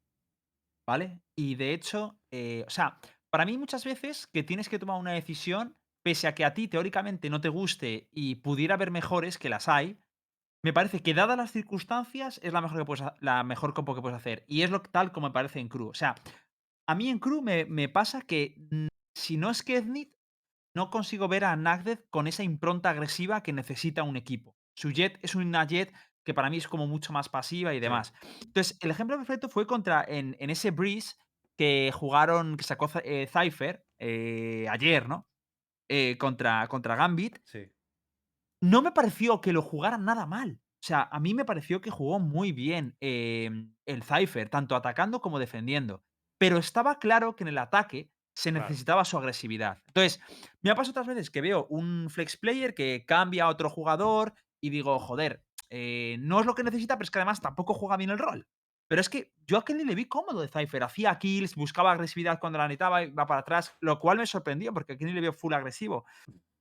[0.87, 1.21] ¿Vale?
[1.37, 3.01] Y de hecho, eh, o sea,
[3.31, 6.69] para mí muchas veces que tienes que tomar una decisión, pese a que a ti
[6.69, 9.99] teóricamente no te guste y pudiera haber mejores, que las hay,
[10.65, 14.01] me parece que dadas las circunstancias es la mejor, que puedes, la mejor compo que
[14.01, 14.45] puedes hacer.
[14.49, 15.89] Y es lo tal como me parece en Crew.
[15.89, 16.15] O sea,
[16.87, 18.57] a mí en Crew me, pasa que
[19.15, 20.15] si no es Keznit,
[20.75, 24.57] no consigo ver a Nagdev con esa impronta agresiva que necesita un equipo.
[24.75, 25.93] Su jet es una jet
[26.25, 28.13] que para mí es como mucho más pasiva y demás.
[28.43, 31.17] Entonces, el ejemplo perfecto fue contra en, en ese Breeze
[31.57, 35.29] que jugaron, que sacó eh, Cypher eh, ayer, ¿no?
[35.89, 37.39] Eh, contra, contra Gambit.
[37.45, 37.71] Sí.
[38.61, 40.61] No me pareció que lo jugara nada mal.
[40.83, 43.51] O sea, a mí me pareció que jugó muy bien eh,
[43.87, 46.03] el Cypher, tanto atacando como defendiendo.
[46.39, 48.69] Pero estaba claro que en el ataque se Claro.
[48.69, 49.83] necesitaba su agresividad.
[49.87, 50.21] Entonces,
[50.61, 54.35] me ha pasado otras veces que veo un flex player que cambia a otro jugador
[54.61, 57.97] y digo, joder, eh, no es lo que necesita, pero es que además tampoco juega
[57.97, 58.47] bien el rol.
[58.89, 60.83] Pero es que yo a Kenny le vi cómodo de Cypher.
[60.83, 64.93] Hacía kills, buscaba agresividad cuando la necesitaba, iba para atrás, lo cual me sorprendió porque
[64.93, 66.05] a Kenny le veo full agresivo.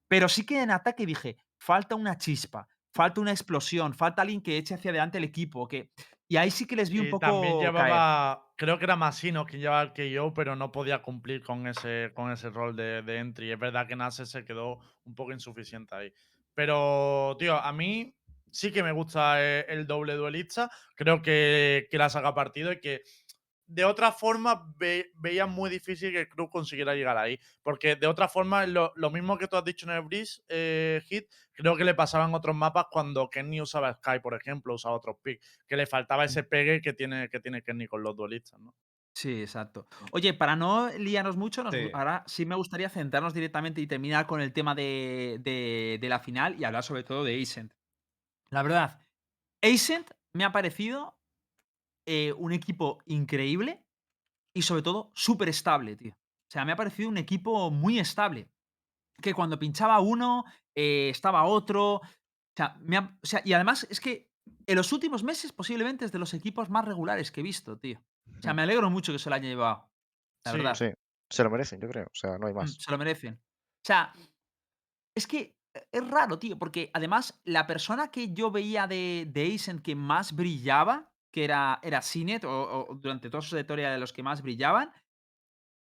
[0.08, 4.58] Pero sí que en ataque dije, falta una chispa, falta una explosión, falta alguien que
[4.58, 5.68] eche hacia adelante el equipo.
[5.68, 5.92] Que...
[6.28, 7.74] Y ahí sí que les vi un Y poco también caer.
[7.74, 12.12] llevaba, creo que era Masino quien llevaba el KO, pero no podía cumplir con ese,
[12.16, 13.52] con ese rol de, de entry.
[13.52, 16.14] Es verdad que Nase se quedó un poco insuficiente ahí.
[16.56, 18.16] Pero, tío, a mí
[18.54, 20.72] sí que me gusta eh, el doble duelista.
[20.96, 23.02] Creo que, que la saca partido y que
[23.66, 27.40] de otra forma ve- veía muy difícil que el club consiguiera llegar ahí.
[27.64, 31.02] Porque de otra forma, lo, lo mismo que tú has dicho en el Breeze eh,
[31.08, 34.96] Hit, creo que le pasaba en otros mapas cuando Kenny usaba Sky, por ejemplo, usaba
[34.96, 38.60] otros picks, que le faltaba ese pegue que tiene, que tiene Kenny con los duelistas,
[38.60, 38.76] ¿no?
[39.16, 39.88] Sí, exacto.
[40.12, 41.92] Oye, para no liarnos mucho, nos gu- Sí.
[41.94, 46.20] ahora sí me gustaría centrarnos directamente y terminar con el tema de, de- de la
[46.20, 47.72] final y hablar sobre todo de Ascent.
[48.54, 49.02] La verdad,
[49.64, 51.18] Ascent me ha parecido
[52.08, 53.84] eh, un equipo increíble
[54.56, 56.12] y sobre todo súper estable, tío.
[56.14, 58.48] O sea, me ha parecido un equipo muy estable.
[59.22, 60.44] Que cuando pinchaba uno,
[60.76, 61.96] eh, estaba otro.
[61.96, 62.02] O
[62.56, 64.30] sea, me ha- o sea, y además es que
[64.68, 68.00] en los últimos meses posiblemente es de los equipos más regulares que he visto, tío.
[68.38, 68.56] O sea, Mm.
[68.58, 69.90] me alegro mucho que se lo haya llevado.
[70.46, 70.74] La Sí, verdad.
[70.76, 70.86] Sí,
[71.32, 72.06] se lo merecen, yo creo.
[72.06, 72.74] O sea, no hay Mm, más.
[72.76, 73.34] se lo merecen.
[73.36, 74.14] O sea,
[75.16, 75.56] es que
[75.92, 80.36] es raro, tío, porque además la persona que yo veía de, de Ascent que más
[80.36, 84.42] brillaba, que era, era Sinet, o, o durante toda su trayectoria de los que más
[84.42, 84.92] brillaban,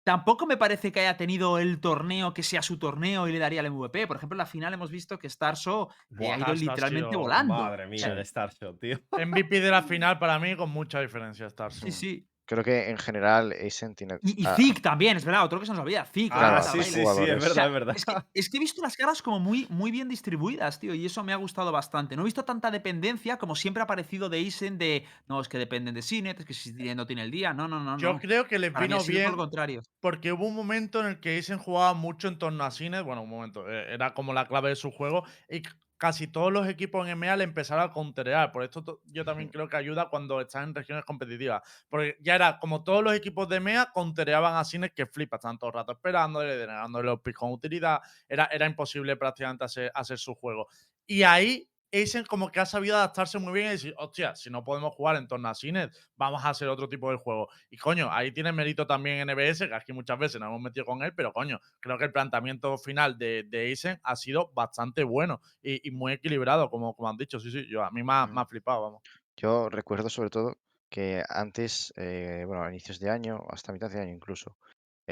[0.03, 3.59] tampoco me parece que haya tenido el torneo que sea su torneo y le daría
[3.61, 4.07] el MVP.
[4.07, 7.09] Por ejemplo, en la final hemos visto que Starso eh, Buah, ha ido Starso literalmente
[7.09, 7.53] sido- volando.
[7.53, 8.97] Madre mía, el Starshot, tío.
[9.11, 12.27] MVP de la final para mí con mucha diferencia estar Sí, sí.
[12.51, 14.19] Creo que en general Ascent tiene.
[14.23, 16.03] Y, y ah, también, es verdad, otro que se nos olvida.
[16.03, 17.95] Zeke, Claro, Ah, sí, sí, sí, es O sea, verdad, es verdad.
[17.95, 21.05] Es que, es que he visto las caras como muy, muy bien distribuidas, tío, y
[21.05, 22.17] eso me ha gustado bastante.
[22.17, 25.59] No he visto tanta dependencia como siempre ha parecido de Isen de no, es que
[25.59, 27.53] dependen de Sinet, es que si no tiene el día.
[27.53, 27.97] No, no, no.
[27.97, 28.19] Yo no.
[28.19, 29.81] creo que ha vino bien lo contrario.
[30.01, 33.21] porque hubo un momento en el que Isen jugaba mucho en torno a Cines, bueno,
[33.21, 35.61] un momento, eh, era como la clave de su juego, y
[36.01, 38.51] casi todos los equipos en EMEA le empezaron a counterear.
[38.51, 41.61] Por esto to- yo también creo que ayuda cuando estás en regiones competitivas.
[41.87, 45.59] Porque ya era como todos los equipos de EMEA countereaban a Cines que flipa, estaban
[45.59, 48.01] todo el rato esperándole, denegándole los picks con utilidad.
[48.27, 50.67] Era, era imposible prácticamente hacer, hacer su juego.
[51.05, 54.63] Y ahí Eisen como que ha sabido adaptarse muy bien y decir, hostia, si no
[54.63, 57.49] podemos jugar en torno a Cines, vamos a hacer otro tipo de juego.
[57.69, 61.03] Y coño, ahí tiene mérito también NBS, que aquí muchas veces nos hemos metido con
[61.03, 65.41] él, pero coño, creo que el planteamiento final de, de Eisen ha sido bastante bueno
[65.61, 67.39] y, y muy equilibrado, como, como han dicho.
[67.39, 68.33] Sí, sí, yo, a mí me ha, Mm.
[68.33, 69.01] me ha flipado, vamos.
[69.35, 70.55] Yo recuerdo sobre todo
[70.89, 74.57] que antes, eh, bueno, a inicios de año, hasta mitad de año incluso,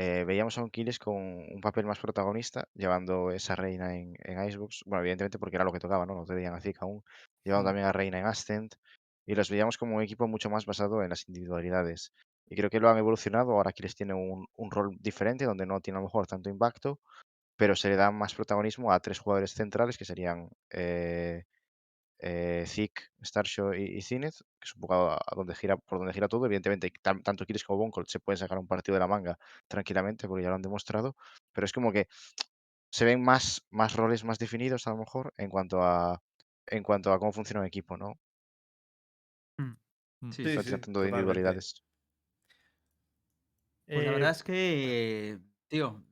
[0.02, 4.48] eh, veíamos a un Kiles con un papel más protagonista, llevando esa reina en, en
[4.48, 4.84] Icebox.
[4.86, 6.16] Bueno, evidentemente porque era lo que tocaba, ¿no?
[6.16, 7.04] No tenían a Zeke aún.
[7.44, 7.70] Llevando Mm.
[7.70, 8.76] también a Reina en Ascent.
[9.26, 12.14] Y los veíamos como un equipo mucho más basado en las individualidades.
[12.48, 13.52] Y creo que lo han evolucionado.
[13.52, 17.02] Ahora Kiles tiene un, un rol diferente, donde no tiene a lo mejor tanto impacto,
[17.58, 21.44] pero se le da más protagonismo a tres jugadores centrales que serían eh,
[22.20, 26.00] eh, Zeke, Starshow y, y Zenith, que es un poco a, a donde gira, por
[26.00, 26.46] donde gira todo.
[26.46, 30.28] Evidentemente, tan- tanto Kiris como Boncolt se pueden sacar un partido de la manga tranquilamente,
[30.28, 31.16] porque ya lo han demostrado,
[31.54, 32.08] pero es como que
[32.92, 36.22] se ven más, más roles más definidos a lo mejor en cuanto a
[36.68, 38.16] en cuanto a cómo funciona un equipo, ¿no?
[39.60, 39.78] Mm.
[40.22, 40.32] Mm.
[40.32, 41.84] Sí, Sí, No sí, tiene tanto de individualidades.
[43.92, 46.04] Pues la Eh, verdad es que, tío,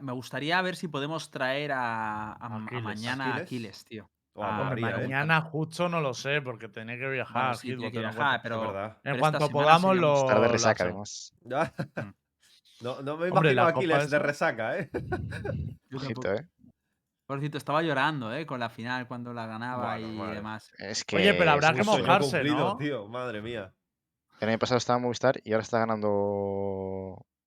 [0.00, 2.80] me, gustaría ver si podemos traer a, a- a Aquiles.
[2.80, 3.36] mañana a ¿Aquiles?
[3.36, 4.10] Aquiles, tío.
[4.44, 5.02] Ah, hombre, María, ¿eh?
[5.02, 7.56] mañana justo no lo sé, porque tenía que Bueno, viajar.
[7.56, 8.84] sí, tiene Hitbox, que viajar, pero.
[8.86, 11.34] En pero cuanto podamos, lo- Estar de resaca, además.
[11.44, 11.52] Mm.
[12.80, 14.90] No, no me imagino a Aquiles de esa- resaca, ¿eh?
[15.92, 16.32] Ojito.
[16.34, 16.46] ¿eh?
[17.26, 18.46] Pobrecito, estaba llorando, ¿eh?
[18.46, 20.34] Con la final cuando la ganaba Bueno, y madre.
[20.36, 20.72] demás.
[20.78, 22.76] Es que Oye, pero habrá es que sueño mojarse, cumplido, ¿no?
[22.78, 23.08] tío.
[23.08, 23.74] Madre mía.
[24.40, 26.08] El año pasado estaba en Movistar y ahora está ganando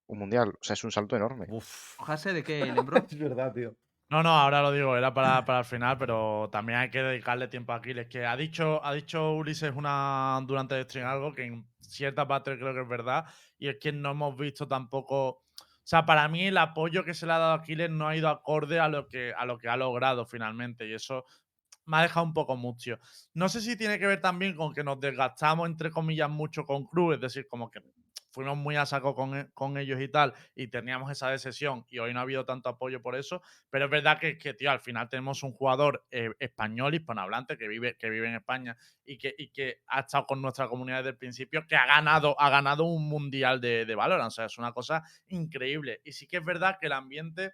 [0.06, 0.50] un mundial.
[0.50, 1.46] O sea, es un salto enorme.
[1.48, 1.98] Uf.
[1.98, 2.96] ¿Mojarse de qué, Lembro?
[3.10, 3.74] Es verdad, tío.
[4.12, 7.48] No, no, ahora lo digo, era para, para el final, pero también hay que dedicarle
[7.48, 11.44] tiempo a Aquiles, que ha dicho, ha dicho Ulises una, durante el stream algo que
[11.46, 13.24] en cierta parte creo que es verdad,
[13.58, 15.28] y es que no hemos visto tampoco.
[15.28, 15.44] O
[15.82, 18.28] sea, para mí el apoyo que se le ha dado a Aquiles no ha ido
[18.28, 21.24] acorde a lo que, a lo que ha logrado finalmente, y eso
[21.86, 22.98] me ha dejado un poco mucho.
[23.32, 26.84] No sé si tiene que ver también con que nos desgastamos, entre comillas, mucho con
[26.84, 27.80] Cruz, es decir, como que
[28.32, 31.98] fuimos muy a saco con, e- con ellos y tal, y teníamos esa decisión, y
[31.98, 34.80] hoy no ha habido tanto apoyo por eso, pero es verdad que, que, tío, al
[34.80, 39.34] final tenemos un jugador eh, español, hispanohablante, que vive, que vive en España y que,
[39.36, 42.84] y que ha estado con nuestra comunidad desde el principio, que ha ganado, ha ganado
[42.84, 44.28] un mundial de, de Valorant.
[44.28, 46.00] O sea, es una cosa increíble.
[46.04, 47.52] Y sí que es verdad que el ambiente,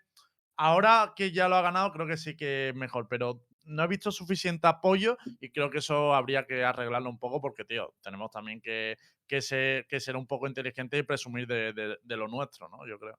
[0.57, 3.89] ahora que ya lo ha ganado, creo que sí que es mejor, pero no he
[3.89, 8.31] visto suficiente apoyo y creo que eso habría que arreglarlo un poco porque, tío, tenemos
[8.31, 8.97] también que,
[9.29, 12.87] que, ser, que ser un poco inteligentes y presumir de, de- de lo nuestro, ¿no?
[12.89, 13.19] Yo creo.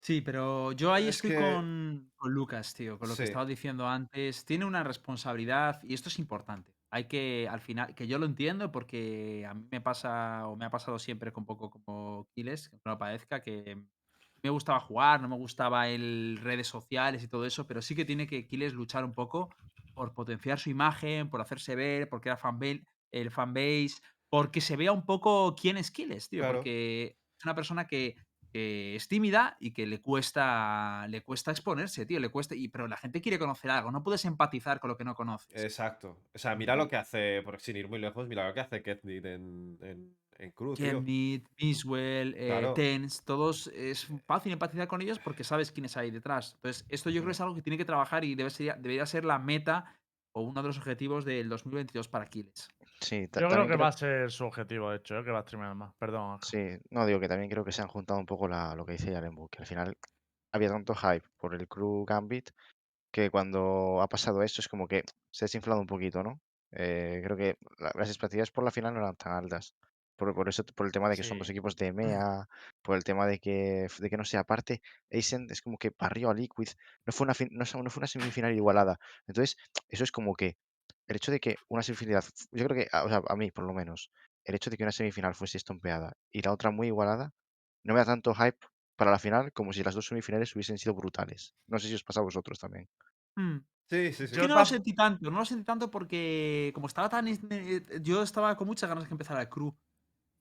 [0.00, 3.44] Sí, pero yo ahí Es estoy que- con, con Lucas, tío, con lo que estaba
[3.44, 4.44] diciendo antes.
[4.44, 6.72] Tiene una responsabilidad y esto es importante.
[6.90, 10.64] hay que, al final, que yo lo entiendo porque a mí me pasa, o me
[10.66, 13.82] ha pasado siempre con poco como Kiles, que no lo parezca, que
[14.42, 18.04] me gustaba jugar, no me gustaba el redes sociales y todo eso, pero sí que
[18.04, 19.50] tiene que Kiles luchar un poco
[19.94, 23.96] por potenciar su imagen, por hacerse ver, porque era fanbase, el fanbase,
[24.28, 26.58] porque se vea un poco quién es Kiles, tío, Claro.
[26.58, 28.16] porque es una persona que,
[28.52, 32.88] que es tímida y que le cuesta, le cuesta exponerse, tío, le cuesta, y, pero
[32.88, 35.62] la gente quiere conocer algo, no puedes empatizar con lo que no conoces.
[35.62, 36.18] Exacto.
[36.34, 38.82] O sea, mira lo que hace, por sin ir muy lejos, mira lo que hace
[38.82, 40.86] Ketnit en, en, en Cruz, tío.
[40.92, 42.74] Kemnit, Miswell, eh, Claro.
[42.74, 46.54] Tens, todos es fácil empatizar con ellos porque sabes quiénes hay detrás.
[46.56, 49.06] Entonces, esto yo creo que es algo que tiene que trabajar y debe ser- debería
[49.06, 49.94] ser la meta
[50.36, 52.68] o uno de los objetivos del 2022 para Aquiles.
[53.00, 55.24] Sí, Yo creo que va a ser su objetivo, de hecho, ¿eh?
[55.24, 55.94] que va a streamear más.
[55.98, 56.78] Perdón, Ángel.
[56.78, 58.92] Sí, no digo que también creo que se han juntado un poco la, lo que
[58.92, 59.96] dice Yarenbu, que al final
[60.52, 62.50] había tanto hype por el crew Gambit
[63.10, 66.40] que cuando ha pasado esto es como que se ha desinflado un poquito, ¿no?
[66.72, 69.74] Eh, creo que la- las expectativas por la final no eran tan altas.
[70.16, 72.48] Por, por eso, por el tema de que son dos equipos de EMEA,
[72.82, 74.80] por el tema de que, de que no sé, aparte,
[75.12, 76.68] Aizen es como que barrió a Liquid,
[77.04, 78.98] no fue una, fin- no, no fue una semifinal igualada.
[79.26, 79.56] Entonces,
[79.88, 80.56] eso es como que
[81.08, 83.64] el hecho de que una semifinal, yo creo que, a- o sea, a mí por
[83.64, 84.10] lo menos,
[84.44, 87.32] el hecho de que una semifinal fuese estompeada y la otra muy igualada,
[87.84, 88.58] no me da tanto hype
[88.96, 91.54] para la final como si las dos semifinales hubiesen sido brutales.
[91.66, 92.88] No sé si os pasa a vosotros también.
[93.36, 93.58] Hmm.
[93.88, 94.34] Sí, sí, sí.
[94.36, 97.28] Yo Yo no lo sentí tanto, no lo sentí tanto porque como estaba tan...
[97.28, 99.76] eh, Yo estaba con muchas ganas de que empezara el crew.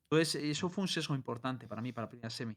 [0.09, 2.55] Entonces, eso fue un sesgo importante para mí, para la primera semi.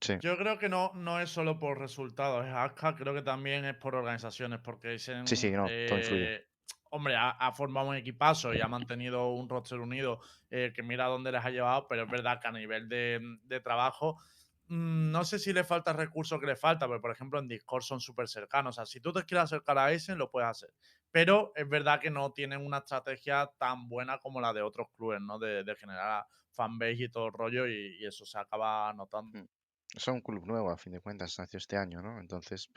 [0.00, 0.14] Sí.
[0.20, 3.74] Yo creo que no, no es solo por resultados, es ASCA, creo que también es
[3.76, 6.34] por organizaciones, porque dicen, Sí, sí, no, todo influye.
[6.34, 6.46] eh,
[6.90, 10.20] hombre, ha, ha formado un equipazo y ha mantenido un roster unido
[10.50, 13.60] eh, que mira dónde les ha llevado, pero es verdad que a nivel de, de
[13.60, 14.18] trabajo,
[14.66, 17.48] mm, no sé si le falta el recurso que le falta, pero por ejemplo en
[17.48, 20.48] Discord son súper cercanos, o sea, si tú te quieres acercar a Eisen, lo puedes
[20.50, 20.70] hacer.
[21.12, 25.20] Pero es verdad que no tienen una estrategia tan buena como la de otros clubes,
[25.20, 25.38] ¿no?
[25.38, 29.38] De, de generar fanbase y todo el rollo y, y eso se acaba notando.
[29.38, 29.48] Mm.
[29.94, 32.18] Son un club nuevo, a fin de cuentas, nació este año, ¿no?
[32.18, 32.68] Entonces,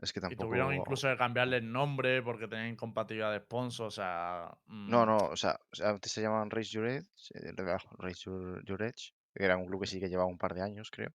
[0.00, 0.48] es que Y tampoco...
[0.48, 4.50] tuvieron incluso que cambiarle el nombre porque tenían incompatibilidad de sponsor, o sea.
[4.66, 7.04] No, mm, no, o sea, antes se llamaban Your,
[8.64, 11.10] Your Edge, que era un club que sí que llevaba un par de años, creo.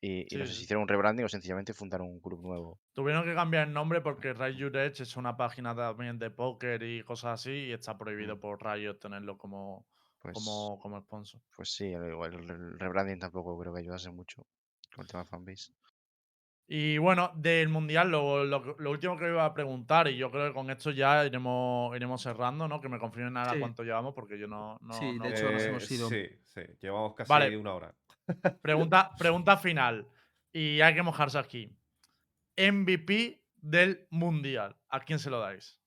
[0.00, 0.62] Y, y no Sí, sé si sí.
[0.64, 2.78] hicieron un rebranding o sencillamente fundaron un club nuevo.
[2.92, 7.02] Tuvieron que cambiar el nombre porque Riot Edge es una página también de póker y
[7.02, 8.40] cosas así y está prohibido Mm.
[8.40, 9.86] por Riot tenerlo como,
[10.20, 11.40] Pues, como, como sponsor.
[11.56, 14.46] pues sí, el, el, rebranding tampoco creo que ayudase mucho
[14.94, 15.72] con el tema fanbase.
[16.68, 20.48] Y bueno, del mundial, lo, lo- lo último que iba a preguntar, y yo creo
[20.48, 22.80] que con esto ya iremos, iremos cerrando, ¿no?
[22.80, 23.60] Que me confirmen ahora Sí.
[23.60, 24.76] cuánto llevamos, porque yo no.
[24.82, 26.08] no, Sí, no de hecho, nos hemos ido.
[26.08, 26.60] Sí, sí.
[26.82, 27.56] Llevamos casi Vale.
[27.56, 27.94] una hora.
[28.62, 30.06] Pregunta, pregunta final.
[30.52, 31.70] Y hay que mojarse aquí.
[32.56, 34.76] MVP del mundial.
[34.88, 35.78] ¿A quién se lo dais?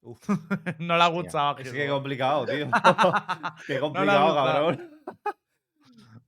[0.00, 0.28] Uf.
[0.78, 1.56] no le ha gustado.
[1.56, 2.70] a Es que complicado, tío.
[3.66, 5.02] Qué complicado, cabrón.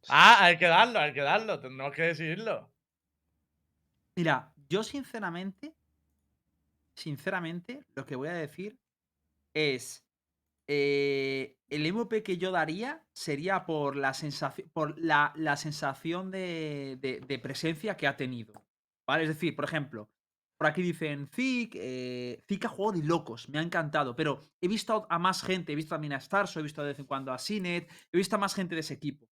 [0.09, 1.61] Ah, hay que darlo, hay que darlo.
[1.61, 2.71] Tendremos que decidirlo.
[4.17, 5.75] Mira, yo sinceramente,
[6.95, 8.79] sinceramente, lo que voy a decir
[9.55, 10.05] es
[10.71, 17.97] eh, el MVP que yo daría sería por la sensación, por la, sensación de, presencia
[17.97, 18.65] que ha tenido.
[19.07, 19.23] ¿Vale?
[19.23, 20.11] Es decir, por ejemplo,
[20.59, 25.07] por aquí dicen Zik, eh, ha jugado de locos, me ha encantado, pero he visto
[25.09, 27.39] a más gente, he visto también a Starso, he visto de vez en cuando a
[27.39, 29.27] Sinet, he visto a más gente de ese equipo.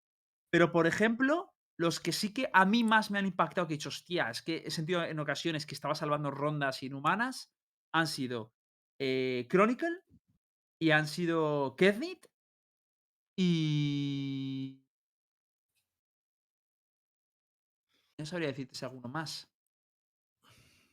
[0.50, 3.78] Pero, por ejemplo, los que sí que a mí más me han impactado, que he
[3.78, 7.52] dicho, hostia, es que he sentido en ocasiones que estaba salvando rondas inhumanas,
[7.92, 8.54] han sido
[9.00, 10.05] eh, Chronicle
[10.80, 12.28] y han sido Kethnit
[13.38, 14.82] y...
[18.18, 19.50] No sabría decirte si alguno más.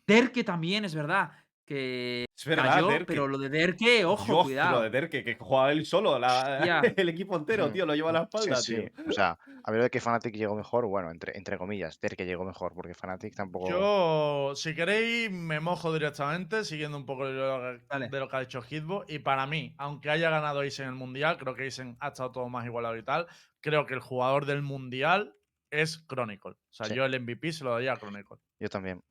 [0.06, 1.41] Derke también, es verdad,
[1.72, 3.04] que Es verdad, cayó, Derke.
[3.06, 4.72] pero lo de Derke, ojo, Dios, cuidado.
[4.72, 6.58] Lo de Derke, que juega él solo, la-
[6.96, 7.72] el equipo entero, Mm.
[7.72, 8.84] tío, lo lleva a la espalda, sí, tío.
[8.96, 9.02] sí.
[9.08, 12.26] O sea, a ver de que Fnatic llegó mejor, bueno, entre, entre comillas, de que
[12.26, 13.68] llegó mejor, porque Fnatic tampoco.
[13.70, 18.08] Yo, si queréis, me mojo directamente, siguiendo un poco de lo, que- Dale.
[18.08, 19.04] de lo que ha dicho Hitbo.
[19.08, 22.32] Y para mí, aunque haya ganado Isen en el mundial, creo que Isen ha estado
[22.32, 23.26] todo más igualado y tal.
[23.60, 25.34] Creo que el jugador del mundial
[25.70, 26.50] es Chronicle.
[26.52, 26.94] O sea, Sí.
[26.94, 28.36] yo el MVP se lo daría a Chronicle.
[28.60, 29.02] Yo también.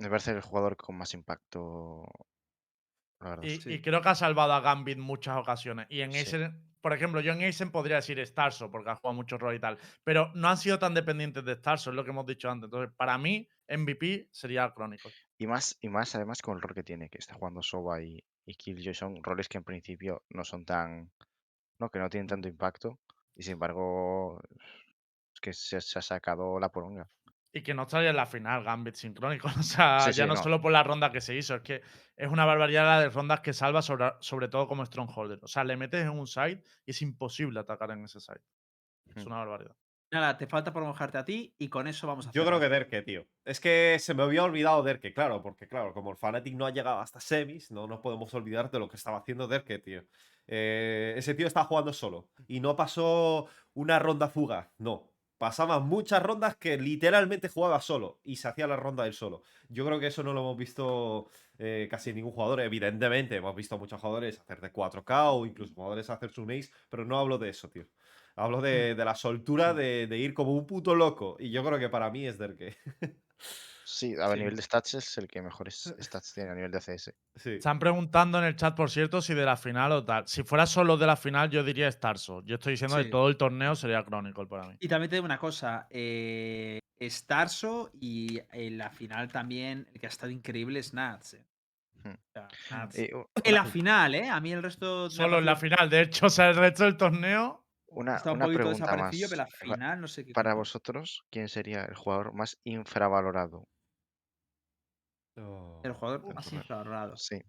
[0.00, 2.06] Me parece el jugador con más impacto.
[3.20, 3.44] La verdad.
[3.44, 3.72] Y, Sí.
[3.74, 5.86] y creo que ha salvado a Gambit en muchas ocasiones.
[5.90, 6.18] Y en Sí.
[6.18, 9.60] Eisen, por ejemplo, yo en Eisen podría decir Starso, porque ha jugado mucho rol y
[9.60, 9.78] tal.
[10.04, 12.68] Pero no han sido tan dependientes de Starso, es lo que hemos dicho antes.
[12.68, 15.12] Entonces, para mí, MVP sería Chronicle.
[15.36, 18.24] Y más, y más además con el rol que tiene, que está jugando Soba y,
[18.46, 21.12] y Killjoy son roles que en principio no son tan.
[21.78, 22.98] No, que no tienen tanto impacto.
[23.36, 24.40] Y sin embargo,
[25.34, 27.06] es que se, se ha sacado la poronga.
[27.52, 29.48] Y que no estaría en la final Gambit sincrónico.
[29.58, 30.42] O sea, Sí, ya sí, no, no.
[30.42, 31.82] solo por la ronda que se hizo, es que
[32.16, 35.40] es una barbaridad la de rondas que salva, sobre, sobre todo como Strongholder.
[35.42, 38.42] O sea, le metes en un site y es imposible atacar en ese site.
[39.16, 39.76] Es una barbaridad.
[40.12, 42.68] Nada, te falta por mojarte a ti y con eso vamos a Yo creo que.
[42.68, 43.26] Derke, tío.
[43.44, 46.70] Es que se me había olvidado Derke, claro, porque claro, como el Fnatic no ha
[46.72, 50.04] llegado hasta semis, no nos podemos olvidar de lo que estaba haciendo Derke, tío.
[50.48, 55.12] Eh, ese tío estaba jugando solo y no pasó una ronda fuga, no.
[55.40, 59.42] Pasaban muchas rondas que literalmente jugaba solo y se hacía la ronda él solo.
[59.70, 62.60] Yo creo que eso no lo hemos visto eh, casi ningún jugador.
[62.60, 66.68] Evidentemente, hemos visto a muchos jugadores hacer de 4K o incluso jugadores hacer su ace,
[66.90, 67.86] pero no hablo de eso, tío.
[68.36, 71.36] Hablo de, de la soltura de, de ir como un puto loco.
[71.38, 72.76] Y yo creo que para mí es Derke.
[73.90, 74.38] Sí, a Sí.
[74.38, 77.12] nivel de stats es el que mejores stats tiene a nivel de CS.
[77.36, 77.50] Sí.
[77.54, 80.26] Están preguntando en el chat, por cierto, si de la final o tal.
[80.28, 82.42] Si fuera solo de la final, yo diría Starso.
[82.44, 83.04] Yo estoy diciendo Sí.
[83.04, 84.76] que todo el torneo sería Chronicle para mí.
[84.80, 90.06] Y también te digo una cosa, eh, Starso y en la final también, el que
[90.06, 91.34] ha estado increíble es Nats.
[91.34, 91.44] eh.
[92.02, 92.14] Hmm.
[92.94, 93.10] Eh,
[93.44, 94.28] En la final, ¿eh?
[94.28, 95.10] A mí el resto...
[95.10, 95.90] Solo en la final.
[95.90, 97.66] De hecho, o sea, el resto del torneo.
[97.92, 99.10] Una, Está un una poquito pregunta más.
[99.10, 100.32] desaparecido, pero la final no sé qué.
[100.32, 103.66] Para vosotros, ¿quién sería el jugador más infravalorado?
[105.40, 105.80] Oh.
[105.82, 106.22] El jugador
[106.52, 107.16] infravalorado.
[107.16, 107.40] Sí.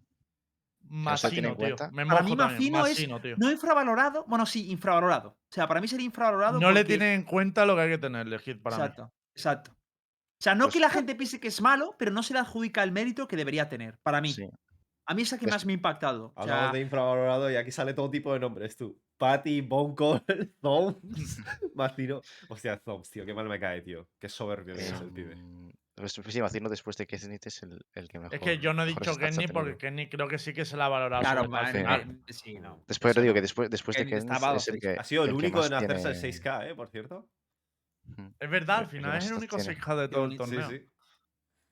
[0.84, 1.64] Masino, en tío.
[1.76, 1.90] cuenta.
[1.92, 3.36] Me Para mí es Masino, tío.
[3.38, 4.24] no infravalorado.
[4.26, 5.28] Bueno, sí, infravalorado.
[5.30, 6.58] O sea, para mí sería infravalorado.
[6.58, 8.82] No le tiene en cuenta lo que hay que tenerle, Hit, para mí.
[8.82, 9.70] Exacto, exacto.
[9.72, 12.40] O sea, no Pues- que la gente piense que es malo, pero no se le
[12.40, 13.98] adjudica el mérito que debería tener.
[14.02, 14.32] Para mí.
[14.32, 14.48] Sí.
[15.06, 16.32] A mí es el que más me ha impactado.
[16.34, 19.00] O Hablamos sea, de infravalorado y aquí sale todo tipo de nombres, tú.
[19.18, 20.20] Patty, Bonco,
[20.60, 21.00] Zombs,
[21.76, 22.20] Mastino.
[22.48, 24.08] Hostia, Zombs, tío, qué mal me cae, tío.
[24.18, 25.36] Qué soberbio que es el pibe.
[26.02, 26.14] Pues,
[26.68, 28.34] después de Kesnit es el, el que mejor.
[28.34, 29.76] Es que yo no he dicho Kenny porque.
[29.76, 31.22] Kenny creo que sí que se la ha valorado.
[31.22, 32.06] claro, al man, final.
[32.06, 32.82] man, sí, no.
[32.88, 34.96] Después eso te digo que después, después de Kenny a es el que.
[34.98, 36.74] Ha sido el que único en hacerse el tiene- 6K, ¿eh?
[36.74, 37.28] Por cierto.
[38.40, 39.74] Es verdad, al el que final es el único tiene.
[39.76, 40.46] 6K de todo el bonito.
[40.46, 40.70] Sí, torneo.
[40.70, 40.88] sí.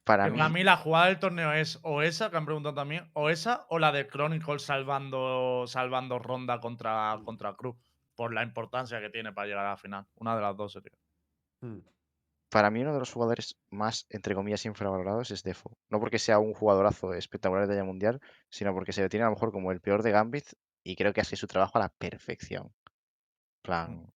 [0.05, 2.75] Para Que mí, Para mí la jugada del torneo es o esa, que han preguntado
[2.75, 7.77] también, o esa o la de Chronicle salvando, salvando ronda contra, contra Cruz.
[8.15, 10.07] Por la importancia que tiene para llegar a la final.
[10.15, 10.93] Una de las dos sería.
[11.63, 11.81] Hmm.
[12.51, 15.79] Para mí uno de los jugadores más, entre comillas, infravalorados es Defo.
[15.89, 18.21] No porque sea un jugadorazo espectacular de talla mundial,
[18.51, 20.47] sino porque se le tiene a lo mejor como el peor de Gambit
[20.83, 22.73] y creo que hace su trabajo a la perfección.
[23.63, 24.13] Plan,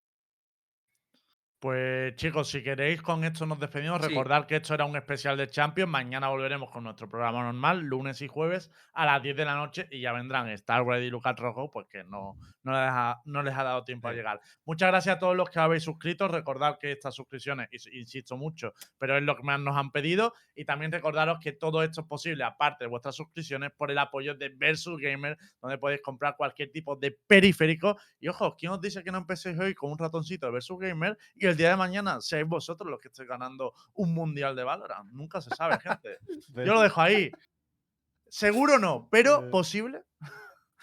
[1.65, 3.99] Pues chicos, si queréis, con esto nos despedimos.
[4.03, 4.09] Sí.
[4.09, 5.91] Recordad que esto era un especial de Champions.
[5.91, 9.89] Mañana volveremos con nuestro programa normal, lunes y jueves a las 10 de la noche.
[9.91, 13.43] Y ya vendrán Star Ready y Lucas Rojo, pues que no, no, les ha, no
[13.43, 14.43] les ha dado tiempo a llegar.
[14.67, 16.29] Muchas gracias a todos los que habéis suscrito.
[16.29, 20.35] Recordad que estas suscripciones, ins- insisto mucho, pero es lo que más nos han pedido.
[20.55, 24.35] Y también recordaros que todo esto es posible, aparte de vuestras suscripciones, por el apoyo
[24.35, 27.97] de Versus Gamer, donde podéis comprar cualquier tipo de periférico.
[28.21, 31.17] Y ojo, ¿quién os dice que no empecéis hoy con un ratoncito de Versus Gamer
[31.35, 35.11] y el día de mañana seáis vosotros los que estéis ganando un mundial de Valorant?
[35.13, 36.19] Nunca se sabe, gente.
[36.55, 37.31] Yo lo dejo ahí.
[38.29, 40.03] Seguro no, pero posible.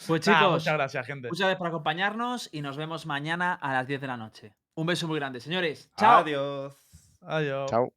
[0.08, 1.28] Pues chicos, muchas gracias, gente.
[1.28, 4.56] muchas gracias por acompañarnos y nos vemos mañana a las 10 de la noche.
[4.74, 5.92] Un beso muy grande, señores.
[5.98, 6.22] Chao.
[6.22, 6.74] Adiós.
[7.22, 7.70] Adiós.
[7.70, 7.94] chao.